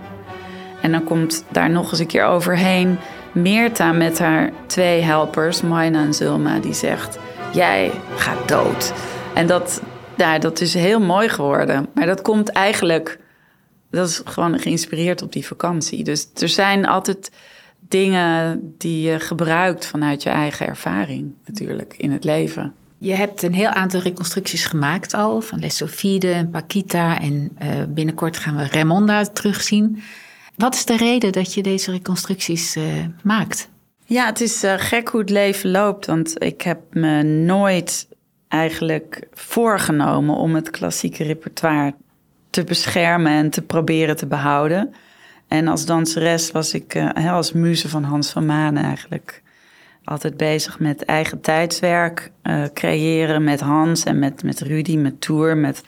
En 0.82 0.92
dan 0.92 1.04
komt 1.04 1.44
daar 1.48 1.70
nog 1.70 1.90
eens 1.90 2.00
een 2.00 2.06
keer 2.06 2.24
overheen 2.24 2.98
Meerta 3.32 3.92
met 3.92 4.18
haar 4.18 4.50
twee 4.66 5.00
helpers, 5.00 5.62
Maina 5.62 6.02
en 6.02 6.14
Zulma, 6.14 6.58
die 6.58 6.74
zegt: 6.74 7.18
Jij 7.52 7.90
gaat 8.16 8.48
dood. 8.48 8.92
En 9.34 9.46
dat, 9.46 9.82
ja, 10.16 10.38
dat 10.38 10.60
is 10.60 10.74
heel 10.74 11.00
mooi 11.00 11.28
geworden. 11.28 11.86
Maar 11.94 12.06
dat 12.06 12.22
komt 12.22 12.48
eigenlijk 12.48 13.18
dat 13.90 14.08
is 14.08 14.22
gewoon 14.24 14.58
geïnspireerd 14.58 15.22
op 15.22 15.32
die 15.32 15.46
vakantie. 15.46 16.04
Dus 16.04 16.28
er 16.34 16.48
zijn 16.48 16.86
altijd 16.86 17.30
dingen 17.88 18.60
die 18.78 19.10
je 19.10 19.20
gebruikt 19.20 19.86
vanuit 19.86 20.22
je 20.22 20.30
eigen 20.30 20.66
ervaring, 20.66 21.32
natuurlijk, 21.44 21.94
in 21.96 22.10
het 22.12 22.24
leven. 22.24 22.74
Je 22.98 23.14
hebt 23.14 23.42
een 23.42 23.54
heel 23.54 23.68
aantal 23.68 24.00
reconstructies 24.00 24.64
gemaakt 24.64 25.14
al, 25.14 25.40
van 25.40 25.58
Les 25.58 25.76
Sofide 25.76 26.32
en 26.32 26.50
Paquita. 26.50 27.20
En 27.20 27.56
uh, 27.62 27.68
binnenkort 27.88 28.36
gaan 28.36 28.56
we 28.56 28.66
Raimonda 28.66 29.24
terugzien. 29.24 30.02
Wat 30.56 30.74
is 30.74 30.84
de 30.84 30.96
reden 30.96 31.32
dat 31.32 31.54
je 31.54 31.62
deze 31.62 31.90
reconstructies 31.90 32.76
uh, 32.76 32.84
maakt? 33.22 33.68
Ja, 34.04 34.26
het 34.26 34.40
is 34.40 34.64
uh, 34.64 34.74
gek 34.76 35.08
hoe 35.08 35.20
het 35.20 35.30
leven 35.30 35.70
loopt. 35.70 36.06
Want 36.06 36.42
ik 36.42 36.62
heb 36.62 36.80
me 36.90 37.22
nooit 37.22 38.08
eigenlijk 38.48 39.26
voorgenomen 39.32 40.34
om 40.34 40.54
het 40.54 40.70
klassieke 40.70 41.24
repertoire 41.24 41.94
te 42.50 42.64
beschermen 42.64 43.32
en 43.32 43.50
te 43.50 43.62
proberen 43.62 44.16
te 44.16 44.26
behouden. 44.26 44.94
En 45.48 45.68
als 45.68 45.86
danseres 45.86 46.50
was 46.50 46.74
ik 46.74 46.94
uh, 46.94 47.32
als 47.32 47.52
muze 47.52 47.88
van 47.88 48.04
Hans 48.04 48.30
van 48.30 48.46
Manen 48.46 48.82
eigenlijk 48.84 49.42
altijd 50.04 50.36
bezig 50.36 50.78
met 50.78 51.04
eigen 51.04 51.40
tijdswerk 51.40 52.30
uh, 52.42 52.64
creëren 52.74 53.44
met 53.44 53.60
Hans 53.60 54.04
en 54.04 54.18
met, 54.18 54.42
met 54.42 54.60
Rudy, 54.60 54.96
met 54.96 55.20
Tour, 55.20 55.56
met, 55.56 55.82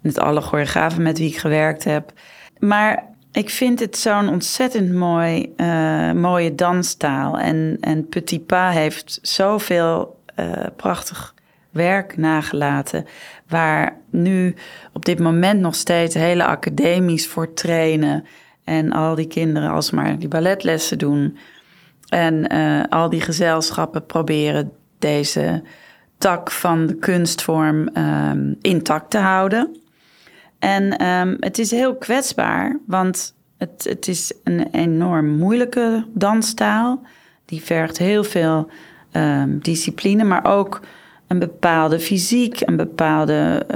met 0.00 0.18
alle 0.18 0.40
choreografen 0.40 1.02
met 1.02 1.18
wie 1.18 1.28
ik 1.28 1.38
gewerkt 1.38 1.84
heb. 1.84 2.12
Maar 2.58 3.04
ik 3.32 3.50
vind 3.50 3.80
het 3.80 3.96
zo'n 3.96 4.28
ontzettend 4.28 4.92
mooi, 4.92 5.52
uh, 5.56 6.12
mooie 6.12 6.54
danstaal. 6.54 7.38
En, 7.38 7.76
en 7.80 8.08
Petit 8.08 8.46
Pas 8.46 8.74
heeft 8.74 9.18
zoveel 9.22 10.22
prachtig 10.76 11.33
werk 11.74 12.16
nagelaten. 12.16 13.06
Waar 13.48 13.96
nu 14.10 14.54
op 14.92 15.04
dit 15.04 15.18
moment 15.18 15.60
nog 15.60 15.74
steeds 15.74 16.14
hele 16.14 16.44
academies 16.44 17.26
voor 17.26 17.54
trainen. 17.54 18.24
En 18.64 18.92
al 18.92 19.14
die 19.14 19.26
kinderen 19.26 19.70
alsmaar 19.70 20.18
die 20.18 20.28
balletlessen 20.28 20.98
doen. 20.98 21.38
En 22.08 22.54
uh, 22.54 22.82
al 22.88 23.10
die 23.10 23.20
gezelschappen 23.20 24.06
proberen 24.06 24.72
deze 24.98 25.62
tak 26.18 26.50
van 26.50 26.86
de 26.86 26.94
kunstvorm 26.94 27.88
um, 27.96 28.56
intact 28.60 29.10
te 29.10 29.18
houden. 29.18 29.76
En 30.58 31.06
um, 31.06 31.36
het 31.40 31.58
is 31.58 31.70
heel 31.70 31.96
kwetsbaar, 31.96 32.78
want 32.86 33.34
het, 33.58 33.86
het 33.88 34.08
is 34.08 34.32
een 34.44 34.70
enorm 34.70 35.28
moeilijke 35.28 36.06
danstaal. 36.14 37.02
Die 37.44 37.62
vergt 37.62 37.98
heel 37.98 38.24
veel 38.24 38.70
um, 39.12 39.58
discipline, 39.58 40.24
maar 40.24 40.44
ook 40.44 40.80
een 41.34 41.48
bepaalde 41.48 42.00
fysiek, 42.00 42.60
een 42.60 42.76
bepaalde 42.76 43.66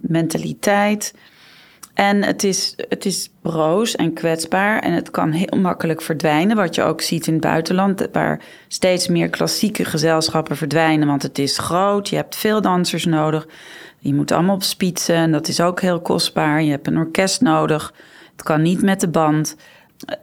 mentaliteit. 0.00 1.14
En 1.94 2.24
het 2.24 2.44
is, 2.44 2.74
het 2.88 3.04
is 3.04 3.30
broos 3.42 3.96
en 3.96 4.12
kwetsbaar 4.12 4.78
en 4.78 4.92
het 4.92 5.10
kan 5.10 5.30
heel 5.30 5.58
makkelijk 5.60 6.02
verdwijnen. 6.02 6.56
Wat 6.56 6.74
je 6.74 6.82
ook 6.82 7.00
ziet 7.00 7.26
in 7.26 7.32
het 7.32 7.42
buitenland, 7.42 8.08
waar 8.12 8.40
steeds 8.68 9.08
meer 9.08 9.28
klassieke 9.28 9.84
gezelschappen 9.84 10.56
verdwijnen. 10.56 11.08
Want 11.08 11.22
het 11.22 11.38
is 11.38 11.58
groot, 11.58 12.08
je 12.08 12.16
hebt 12.16 12.36
veel 12.36 12.60
dansers 12.60 13.04
nodig. 13.04 13.46
Die 14.00 14.14
moeten 14.14 14.36
allemaal 14.36 14.54
op 14.54 14.62
spitsen 14.62 15.14
en 15.14 15.32
dat 15.32 15.48
is 15.48 15.60
ook 15.60 15.80
heel 15.80 16.00
kostbaar. 16.00 16.62
Je 16.62 16.70
hebt 16.70 16.86
een 16.86 16.96
orkest 16.96 17.40
nodig. 17.40 17.94
Het 18.32 18.42
kan 18.42 18.62
niet 18.62 18.82
met 18.82 19.00
de 19.00 19.08
band. 19.08 19.56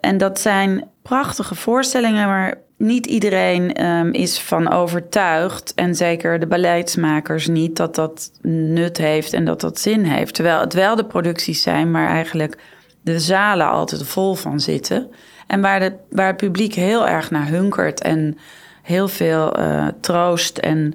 En 0.01 0.17
dat 0.17 0.39
zijn 0.39 0.89
prachtige 1.01 1.55
voorstellingen, 1.55 2.27
maar 2.27 2.55
niet 2.77 3.05
iedereen 3.05 3.85
um, 3.85 4.13
is 4.13 4.39
van 4.39 4.71
overtuigd. 4.71 5.73
En 5.73 5.95
zeker 5.95 6.39
de 6.39 6.47
beleidsmakers 6.47 7.47
niet 7.47 7.75
dat 7.75 7.95
dat 7.95 8.31
nut 8.41 8.97
heeft 8.97 9.33
en 9.33 9.45
dat 9.45 9.61
dat 9.61 9.79
zin 9.79 10.03
heeft. 10.03 10.33
Terwijl 10.33 10.59
het 10.59 10.73
wel 10.73 10.95
de 10.95 11.05
producties 11.05 11.61
zijn 11.61 11.91
waar 11.91 12.09
eigenlijk 12.09 12.57
de 13.01 13.19
zalen 13.19 13.69
altijd 13.69 14.03
vol 14.03 14.35
van 14.35 14.59
zitten. 14.59 15.11
En 15.47 15.61
waar, 15.61 15.79
de, 15.79 15.93
waar 16.09 16.27
het 16.27 16.37
publiek 16.37 16.73
heel 16.73 17.07
erg 17.07 17.31
naar 17.31 17.47
hunkert. 17.47 18.01
En 18.01 18.37
heel 18.83 19.07
veel 19.07 19.59
uh, 19.59 19.87
troost 20.01 20.57
en 20.57 20.93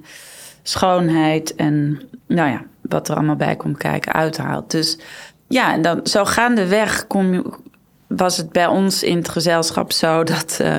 schoonheid 0.63 1.55
en 1.55 2.01
nou 2.27 2.49
ja, 2.49 2.61
wat 2.81 3.07
er 3.07 3.15
allemaal 3.15 3.35
bij 3.35 3.55
komt 3.55 3.77
kijken, 3.77 4.13
uithaalt. 4.13 4.71
Dus 4.71 4.97
ja, 5.47 5.73
en 5.73 5.81
dan 5.81 5.99
zo 6.03 6.25
gaandeweg 6.25 7.07
kom, 7.07 7.55
was 8.07 8.37
het 8.37 8.51
bij 8.51 8.67
ons 8.67 9.03
in 9.03 9.17
het 9.17 9.29
gezelschap 9.29 9.91
zo 9.91 10.23
dat. 10.23 10.57
Uh, 10.61 10.75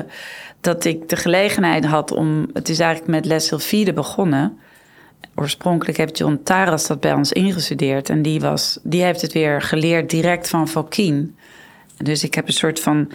dat 0.65 0.85
ik 0.85 1.09
de 1.09 1.15
gelegenheid 1.15 1.85
had 1.85 2.11
om. 2.11 2.47
Het 2.53 2.69
is 2.69 2.79
eigenlijk 2.79 3.11
met 3.11 3.25
Les 3.25 3.93
begonnen. 3.93 4.57
Oorspronkelijk 5.35 5.97
heeft 5.97 6.17
John 6.17 6.41
Taras 6.43 6.87
dat 6.87 6.99
bij 6.99 7.13
ons 7.13 7.31
ingestudeerd. 7.31 8.09
En 8.09 8.21
die, 8.21 8.39
was, 8.39 8.79
die 8.83 9.03
heeft 9.03 9.21
het 9.21 9.33
weer 9.33 9.61
geleerd 9.61 10.09
direct 10.09 10.49
van 10.49 10.67
Fokien. 10.67 11.37
Dus 11.97 12.23
ik 12.23 12.33
heb 12.33 12.47
een 12.47 12.53
soort 12.53 12.79
van 12.79 13.11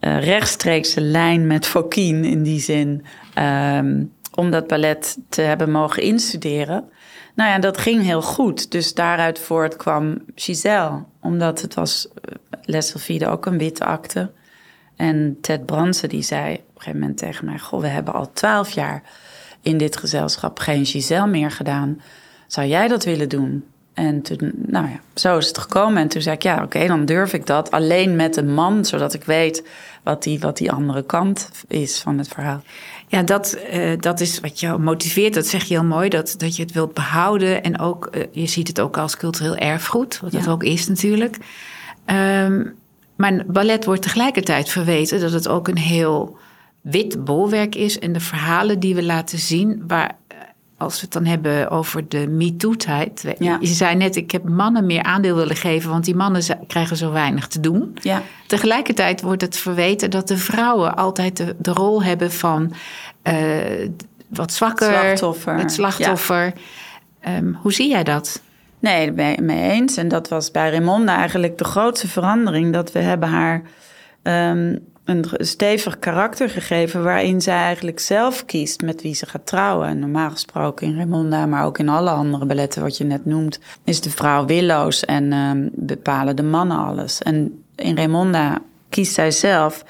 uh, 0.00 0.22
rechtstreekse 0.24 1.00
lijn 1.00 1.46
met 1.46 1.66
Fokien 1.66 2.24
in 2.24 2.42
die 2.42 2.60
zin. 2.60 3.04
Um, 3.38 4.12
om 4.34 4.50
dat 4.50 4.66
ballet 4.66 5.18
te 5.28 5.42
hebben 5.42 5.70
mogen 5.70 6.02
instuderen. 6.02 6.90
Nou 7.34 7.50
ja, 7.50 7.58
dat 7.58 7.78
ging 7.78 8.02
heel 8.02 8.22
goed. 8.22 8.70
Dus 8.70 8.94
daaruit 8.94 9.38
voort 9.38 9.76
kwam 9.76 10.18
Giselle. 10.34 11.04
Omdat 11.20 11.60
het 11.60 11.74
was, 11.74 12.08
eh, 12.08 12.34
Les 12.62 12.88
Sylvide 12.88 13.26
ook 13.26 13.46
een 13.46 13.58
witte 13.58 13.84
akte. 13.84 14.30
En 14.96 15.38
Ted 15.40 15.66
Bransen 15.66 16.08
die 16.08 16.22
zei 16.22 16.60
een 16.80 16.86
gegeven 16.86 17.00
moment 17.00 17.18
tegen 17.18 17.44
mij... 17.44 17.58
Goh, 17.58 17.80
we 17.80 17.86
hebben 17.86 18.14
al 18.14 18.32
twaalf 18.32 18.70
jaar 18.70 19.02
in 19.62 19.78
dit 19.78 19.96
gezelschap 19.96 20.58
geen 20.58 20.86
Giselle 20.86 21.26
meer 21.26 21.50
gedaan. 21.50 22.00
Zou 22.46 22.66
jij 22.66 22.88
dat 22.88 23.04
willen 23.04 23.28
doen? 23.28 23.64
En 23.94 24.22
toen, 24.22 24.52
nou 24.54 24.88
ja, 24.88 25.00
zo 25.14 25.38
is 25.38 25.46
het 25.46 25.58
gekomen. 25.58 26.02
En 26.02 26.08
toen 26.08 26.22
zei 26.22 26.34
ik, 26.34 26.42
ja, 26.42 26.62
oké, 26.62 26.86
dan 26.86 27.04
durf 27.04 27.32
ik 27.32 27.46
dat. 27.46 27.70
Alleen 27.70 28.16
met 28.16 28.36
een 28.36 28.54
man, 28.54 28.84
zodat 28.84 29.14
ik 29.14 29.24
weet 29.24 29.66
wat 30.02 30.22
die, 30.22 30.38
wat 30.38 30.56
die 30.56 30.72
andere 30.72 31.02
kant 31.02 31.50
is 31.68 32.00
van 32.00 32.18
het 32.18 32.28
verhaal. 32.28 32.62
Ja, 33.08 33.22
dat, 33.22 33.58
uh, 33.72 33.92
dat 33.98 34.20
is 34.20 34.40
wat 34.40 34.60
jou 34.60 34.80
motiveert. 34.80 35.34
Dat 35.34 35.46
zeg 35.46 35.62
je 35.62 35.74
heel 35.74 35.84
mooi, 35.84 36.08
dat, 36.08 36.34
dat 36.38 36.56
je 36.56 36.62
het 36.62 36.72
wilt 36.72 36.94
behouden. 36.94 37.62
En 37.62 37.78
ook, 37.78 38.08
uh, 38.12 38.24
je 38.30 38.46
ziet 38.46 38.68
het 38.68 38.80
ook 38.80 38.98
als 38.98 39.16
cultureel 39.16 39.56
erfgoed, 39.56 40.20
wat 40.20 40.32
ja. 40.32 40.38
het 40.38 40.48
ook 40.48 40.62
is 40.62 40.88
natuurlijk. 40.88 41.36
Um, 42.06 42.78
maar 43.16 43.44
ballet 43.46 43.84
wordt 43.84 44.02
tegelijkertijd 44.02 44.68
verweten 44.68 45.20
dat 45.20 45.32
het 45.32 45.48
ook 45.48 45.68
een 45.68 45.78
heel 45.78 46.38
wit 46.80 47.24
bolwerk 47.24 47.74
is. 47.74 47.98
En 47.98 48.12
de 48.12 48.20
verhalen 48.20 48.80
die 48.80 48.94
we 48.94 49.02
laten 49.02 49.38
zien, 49.38 49.84
waar, 49.86 50.16
eh, 50.28 50.36
als 50.76 50.94
we 50.94 51.00
het 51.00 51.12
dan 51.12 51.24
hebben 51.24 51.70
over 51.70 52.08
de 52.08 52.26
MeToo-tijd. 52.28 53.34
Ja. 53.38 53.58
Je 53.60 53.66
zei 53.66 53.96
net, 53.96 54.16
ik 54.16 54.30
heb 54.30 54.48
mannen 54.48 54.86
meer 54.86 55.02
aandeel 55.02 55.36
willen 55.36 55.56
geven, 55.56 55.90
want 55.90 56.04
die 56.04 56.16
mannen 56.16 56.42
krijgen 56.66 56.96
zo 56.96 57.12
weinig 57.12 57.46
te 57.46 57.60
doen. 57.60 57.96
Ja. 58.02 58.22
Tegelijkertijd 58.46 59.22
wordt 59.22 59.42
het 59.42 59.56
verweten 59.56 60.10
dat 60.10 60.28
de 60.28 60.36
vrouwen 60.36 60.96
altijd 60.96 61.36
de, 61.36 61.56
de 61.58 61.72
rol 61.72 62.02
hebben 62.02 62.32
van 62.32 62.72
uh, 63.22 63.34
wat 64.28 64.52
zwakker, 64.52 64.92
slachtoffer. 64.92 65.58
het 65.58 65.72
slachtoffer. 65.72 66.52
Ja. 67.22 67.36
Um, 67.36 67.58
hoe 67.62 67.72
zie 67.72 67.88
jij 67.88 68.04
dat? 68.04 68.42
Nee, 68.78 69.06
daar 69.06 69.14
ben 69.14 69.32
ik 69.32 69.40
mee 69.40 69.70
eens. 69.70 69.96
En 69.96 70.08
dat 70.08 70.28
was 70.28 70.50
bij 70.50 70.70
Raymonda 70.70 71.16
eigenlijk 71.16 71.58
de 71.58 71.64
grootste 71.64 72.08
verandering. 72.08 72.72
Dat 72.72 72.92
we 72.92 72.98
hebben 72.98 73.28
haar 73.28 73.62
um, 74.22 74.78
een 75.04 75.24
stevig 75.38 75.98
karakter 75.98 76.50
gegeven... 76.50 77.02
waarin 77.02 77.40
zij 77.40 77.56
eigenlijk 77.56 78.00
zelf 78.00 78.44
kiest 78.44 78.82
met 78.82 79.02
wie 79.02 79.14
ze 79.14 79.26
gaat 79.26 79.46
trouwen. 79.46 79.88
En 79.88 79.98
normaal 79.98 80.30
gesproken 80.30 80.86
in 80.86 80.96
Raymonda, 80.96 81.46
maar 81.46 81.64
ook 81.64 81.78
in 81.78 81.88
alle 81.88 82.10
andere 82.10 82.46
balletten... 82.46 82.82
wat 82.82 82.96
je 82.96 83.04
net 83.04 83.24
noemt, 83.24 83.58
is 83.84 84.00
de 84.00 84.10
vrouw 84.10 84.46
willoos 84.46 85.04
en 85.04 85.32
um, 85.32 85.70
bepalen 85.72 86.36
de 86.36 86.42
mannen 86.42 86.78
alles. 86.78 87.22
En 87.22 87.62
in 87.74 87.96
Raymonda 87.96 88.58
kiest 88.88 89.14
zij 89.14 89.30
zelf. 89.30 89.84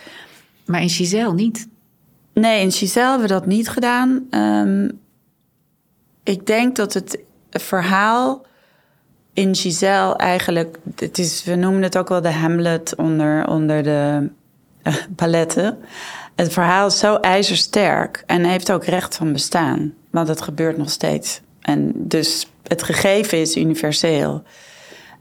Maar 0.66 0.82
in 0.82 0.88
Giselle 0.88 1.34
niet? 1.34 1.68
Nee, 2.34 2.62
in 2.62 2.72
Giselle 2.72 3.10
hebben 3.10 3.28
we 3.28 3.34
dat 3.34 3.46
niet 3.46 3.68
gedaan. 3.68 4.26
Um, 4.30 5.00
ik 6.22 6.46
denk 6.46 6.76
dat 6.76 6.94
het 6.94 7.18
verhaal 7.50 8.46
in 9.32 9.54
Giselle 9.54 10.16
eigenlijk, 10.16 10.78
het 10.96 11.18
is, 11.18 11.44
we 11.44 11.54
noemen 11.54 11.82
het 11.82 11.98
ook 11.98 12.08
wel 12.08 12.20
de 12.20 12.32
Hamlet 12.32 12.94
onder, 12.96 13.48
onder 13.48 13.82
de 13.82 14.30
balletten. 15.16 15.78
Het 16.34 16.52
verhaal 16.52 16.86
is 16.86 16.98
zo 16.98 17.16
ijzersterk 17.16 18.22
en 18.26 18.44
heeft 18.44 18.72
ook 18.72 18.84
recht 18.84 19.16
van 19.16 19.32
bestaan, 19.32 19.94
want 20.10 20.28
het 20.28 20.40
gebeurt 20.40 20.76
nog 20.76 20.90
steeds. 20.90 21.40
En 21.60 21.92
dus 21.94 22.46
het 22.62 22.82
gegeven 22.82 23.38
is 23.38 23.56
universeel. 23.56 24.42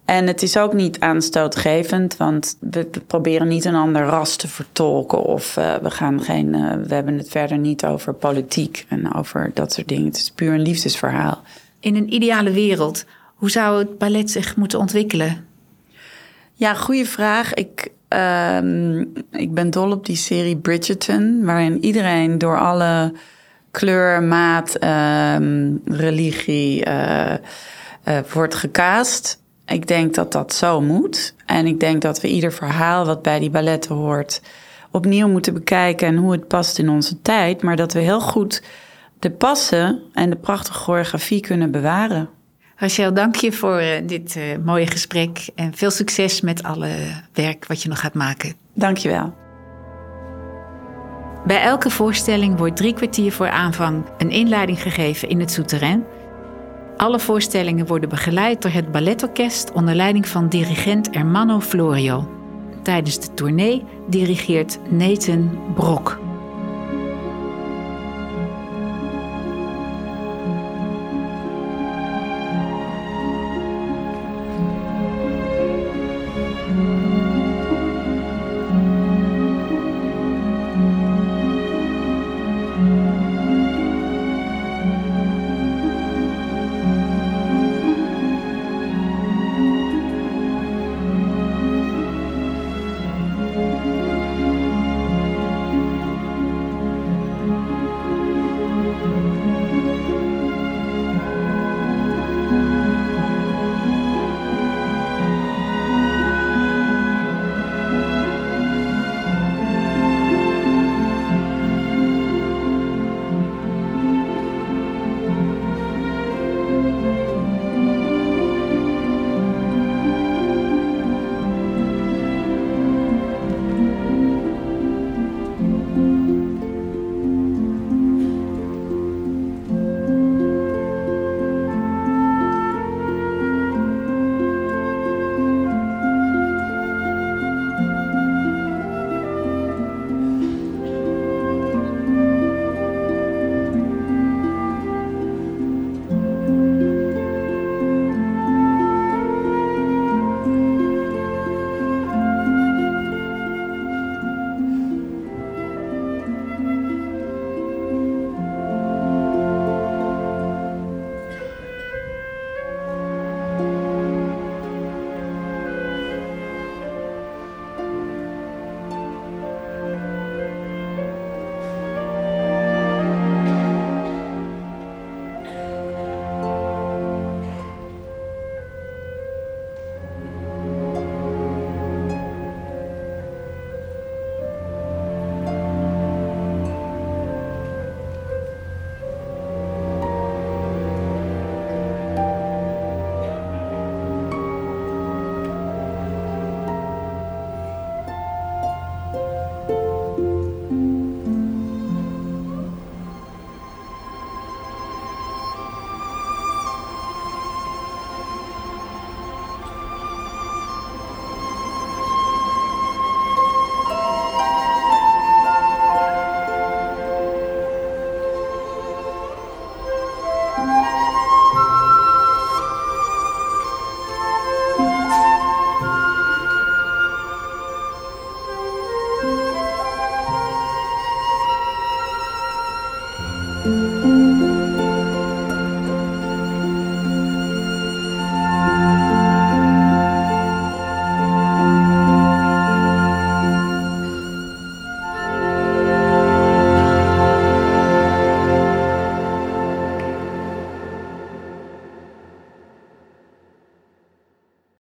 En 0.05 0.27
het 0.27 0.41
is 0.41 0.57
ook 0.57 0.73
niet 0.73 0.99
aanstootgevend, 0.99 2.17
want 2.17 2.57
we, 2.59 2.89
proberen 3.07 3.47
niet 3.47 3.65
een 3.65 3.75
ander 3.75 4.01
ras 4.01 4.35
te 4.35 4.47
vertolken. 4.47 5.23
Of 5.23 5.57
uh, 5.57 5.75
we 5.75 5.91
gaan 5.91 6.21
geen. 6.21 6.55
Uh, 6.55 6.73
we 6.87 6.93
hebben 6.93 7.17
het 7.17 7.29
verder 7.29 7.57
niet 7.57 7.85
over 7.85 8.13
politiek 8.13 8.85
en 8.87 9.13
over 9.13 9.51
dat 9.53 9.73
soort 9.73 9.87
dingen. 9.87 10.05
Het 10.05 10.17
is 10.17 10.31
puur 10.31 10.53
een 10.53 10.61
liefdesverhaal. 10.61 11.41
In 11.79 11.95
een 11.95 12.13
ideale 12.13 12.51
wereld, 12.51 13.05
hoe 13.35 13.51
zou 13.51 13.79
het 13.79 13.97
ballet 13.97 14.31
zich 14.31 14.55
moeten 14.55 14.79
ontwikkelen? 14.79 15.45
Ja, 16.53 16.73
goede 16.73 17.05
vraag. 17.05 17.53
Ik, 17.53 17.91
uh, 18.13 18.99
ik 19.31 19.53
ben 19.53 19.69
dol 19.69 19.91
op 19.91 20.05
die 20.05 20.15
serie 20.15 20.57
Bridgerton, 20.57 21.45
waarin 21.45 21.83
iedereen 21.83 22.37
door 22.37 22.59
alle 22.59 23.13
kleur, 23.71 24.23
maat, 24.23 24.83
uh, 24.83 25.35
religie 25.85 26.85
uh, 26.87 27.33
wordt 28.33 28.55
gecast. 28.55 29.41
Ik 29.65 29.87
denk 29.87 30.15
dat 30.15 30.31
dat 30.31 30.53
zo 30.53 30.81
moet. 30.81 31.33
En 31.45 31.65
ik 31.65 31.79
denk 31.79 32.01
dat 32.01 32.21
we 32.21 32.27
ieder 32.27 32.53
verhaal 32.53 33.05
wat 33.05 33.21
bij 33.21 33.39
die 33.39 33.49
balletten 33.49 33.95
hoort 33.95 34.41
opnieuw 34.91 35.27
moeten 35.27 35.53
bekijken 35.53 36.07
en 36.07 36.15
hoe 36.15 36.31
het 36.31 36.47
past 36.47 36.79
in 36.79 36.89
onze 36.89 37.21
tijd. 37.21 37.61
Maar 37.61 37.75
dat 37.75 37.93
we 37.93 37.99
heel 37.99 38.21
goed 38.21 38.63
de 39.19 39.31
passen 39.31 40.01
en 40.13 40.29
de 40.29 40.35
prachtige 40.35 40.79
choreografie 40.79 41.39
kunnen 41.39 41.71
bewaren. 41.71 42.29
Rachel, 42.79 43.13
dank 43.13 43.35
je 43.35 43.51
voor 43.51 43.77
eh, 43.77 44.07
dit 44.07 44.35
uh, 44.35 44.43
mooie 44.65 44.87
gesprek 44.87 45.47
en 45.55 45.73
veel 45.75 45.91
succes 45.91 46.41
met 46.41 46.63
alle 46.63 46.89
werk 47.33 47.67
wat 47.67 47.83
je 47.83 47.89
nog 47.89 47.99
gaat 47.99 48.13
maken. 48.13 48.53
Dank 48.73 48.97
je 48.97 49.09
wel. 49.09 49.33
Bij 51.45 51.61
elke 51.61 51.89
voorstelling 51.89 52.57
wordt 52.57 52.75
drie 52.75 52.93
kwartier 52.93 53.31
voor 53.31 53.49
aanvang 53.49 54.03
een 54.17 54.29
inleiding 54.29 54.81
gegeven 54.81 55.29
in 55.29 55.39
het 55.39 55.51
souterrain. 55.51 56.05
Alle 56.97 57.19
voorstellingen 57.19 57.85
worden 57.85 58.09
begeleid 58.09 58.61
door 58.61 58.71
het 58.71 58.91
balletorkest 58.91 59.71
onder 59.71 59.95
leiding 59.95 60.27
van 60.27 60.49
dirigent 60.49 61.09
Ermanno 61.09 61.59
Florio. 61.59 62.29
Tijdens 62.83 63.19
de 63.19 63.33
tournee 63.33 63.83
dirigeert 64.07 64.79
Nathan 64.89 65.73
Brok. 65.75 66.28